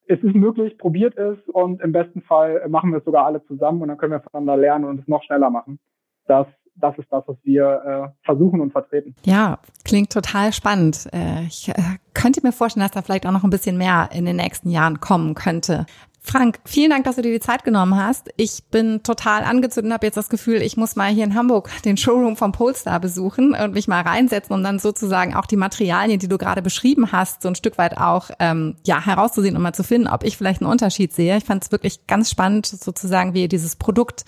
es 0.06 0.22
ist 0.22 0.34
möglich, 0.34 0.78
probiert 0.78 1.16
es. 1.16 1.38
Und 1.48 1.80
im 1.80 1.92
besten 1.92 2.22
Fall 2.22 2.68
machen 2.68 2.90
wir 2.90 2.98
es 2.98 3.04
sogar 3.04 3.26
alle 3.26 3.44
zusammen. 3.44 3.82
Und 3.82 3.88
dann 3.88 3.98
können 3.98 4.12
wir 4.12 4.20
voneinander 4.20 4.56
lernen 4.60 4.84
und 4.84 5.00
es 5.00 5.08
noch 5.08 5.22
schneller 5.22 5.50
machen. 5.50 5.80
Das, 6.26 6.46
das 6.74 6.96
ist 6.98 7.08
das, 7.10 7.24
was 7.26 7.36
wir 7.42 8.12
äh, 8.12 8.24
versuchen 8.24 8.60
und 8.60 8.72
vertreten. 8.72 9.14
Ja, 9.24 9.58
klingt 9.84 10.12
total 10.12 10.52
spannend. 10.52 11.08
Äh, 11.12 11.44
ich 11.44 11.68
äh, 11.68 11.74
könnte 12.14 12.40
mir 12.42 12.52
vorstellen, 12.52 12.84
dass 12.84 12.92
da 12.92 13.02
vielleicht 13.02 13.26
auch 13.26 13.32
noch 13.32 13.44
ein 13.44 13.50
bisschen 13.50 13.76
mehr 13.76 14.10
in 14.12 14.24
den 14.24 14.36
nächsten 14.36 14.70
Jahren 14.70 15.00
kommen 15.00 15.34
könnte. 15.34 15.86
Frank, 16.24 16.60
vielen 16.64 16.90
Dank, 16.90 17.02
dass 17.04 17.16
du 17.16 17.22
dir 17.22 17.32
die 17.32 17.40
Zeit 17.40 17.64
genommen 17.64 17.96
hast. 17.96 18.30
Ich 18.36 18.62
bin 18.70 19.02
total 19.02 19.42
angezündet 19.42 19.90
und 19.90 19.92
habe 19.92 20.06
jetzt 20.06 20.16
das 20.16 20.28
Gefühl, 20.28 20.62
ich 20.62 20.76
muss 20.76 20.94
mal 20.94 21.10
hier 21.10 21.24
in 21.24 21.34
Hamburg 21.34 21.68
den 21.84 21.96
Showroom 21.96 22.36
vom 22.36 22.52
Polestar 22.52 23.00
besuchen 23.00 23.54
und 23.54 23.74
mich 23.74 23.88
mal 23.88 24.02
reinsetzen, 24.02 24.54
um 24.54 24.62
dann 24.62 24.78
sozusagen 24.78 25.34
auch 25.34 25.46
die 25.46 25.56
Materialien, 25.56 26.20
die 26.20 26.28
du 26.28 26.38
gerade 26.38 26.62
beschrieben 26.62 27.10
hast, 27.10 27.42
so 27.42 27.48
ein 27.48 27.56
Stück 27.56 27.76
weit 27.76 27.98
auch 27.98 28.30
ähm, 28.38 28.76
ja 28.86 29.04
herauszusehen 29.04 29.56
und 29.56 29.62
mal 29.62 29.74
zu 29.74 29.82
finden, 29.82 30.06
ob 30.06 30.22
ich 30.22 30.36
vielleicht 30.36 30.62
einen 30.62 30.70
Unterschied 30.70 31.12
sehe. 31.12 31.36
Ich 31.36 31.44
fand 31.44 31.64
es 31.64 31.72
wirklich 31.72 32.06
ganz 32.06 32.30
spannend, 32.30 32.66
sozusagen, 32.66 33.34
wie 33.34 33.42
ihr 33.42 33.48
dieses 33.48 33.74
Produkt 33.74 34.24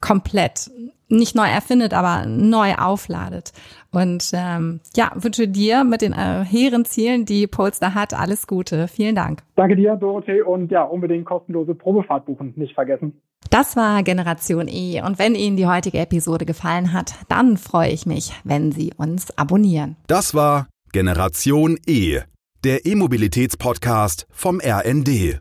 komplett 0.00 0.70
nicht 1.08 1.34
neu 1.34 1.46
erfindet, 1.46 1.94
aber 1.94 2.26
neu 2.26 2.74
aufladet. 2.74 3.52
Und 3.90 4.30
ähm, 4.34 4.80
ja, 4.94 5.10
wünsche 5.14 5.48
dir 5.48 5.84
mit 5.84 6.02
den 6.02 6.12
äh, 6.12 6.44
hehren 6.44 6.84
Zielen, 6.84 7.24
die 7.24 7.46
Polestar 7.46 7.94
hat, 7.94 8.12
alles 8.12 8.46
Gute. 8.46 8.88
Vielen 8.88 9.14
Dank. 9.14 9.42
Danke 9.56 9.76
dir, 9.76 9.96
Dorothee. 9.96 10.42
Und 10.42 10.70
ja, 10.70 10.82
unbedingt 10.82 11.24
kostenlose 11.24 11.74
Probefahrt 11.74 12.26
buchen, 12.26 12.52
nicht 12.56 12.74
vergessen. 12.74 13.20
Das 13.50 13.76
war 13.76 14.02
Generation 14.02 14.68
E. 14.68 15.00
Und 15.00 15.18
wenn 15.18 15.34
Ihnen 15.34 15.56
die 15.56 15.66
heutige 15.66 15.98
Episode 15.98 16.44
gefallen 16.44 16.92
hat, 16.92 17.14
dann 17.28 17.56
freue 17.56 17.90
ich 17.90 18.04
mich, 18.04 18.32
wenn 18.44 18.72
Sie 18.72 18.92
uns 18.96 19.36
abonnieren. 19.38 19.96
Das 20.06 20.34
war 20.34 20.66
Generation 20.92 21.78
E, 21.86 22.20
der 22.64 22.84
E-Mobilitäts-Podcast 22.84 24.26
vom 24.30 24.60
RND. 24.60 25.36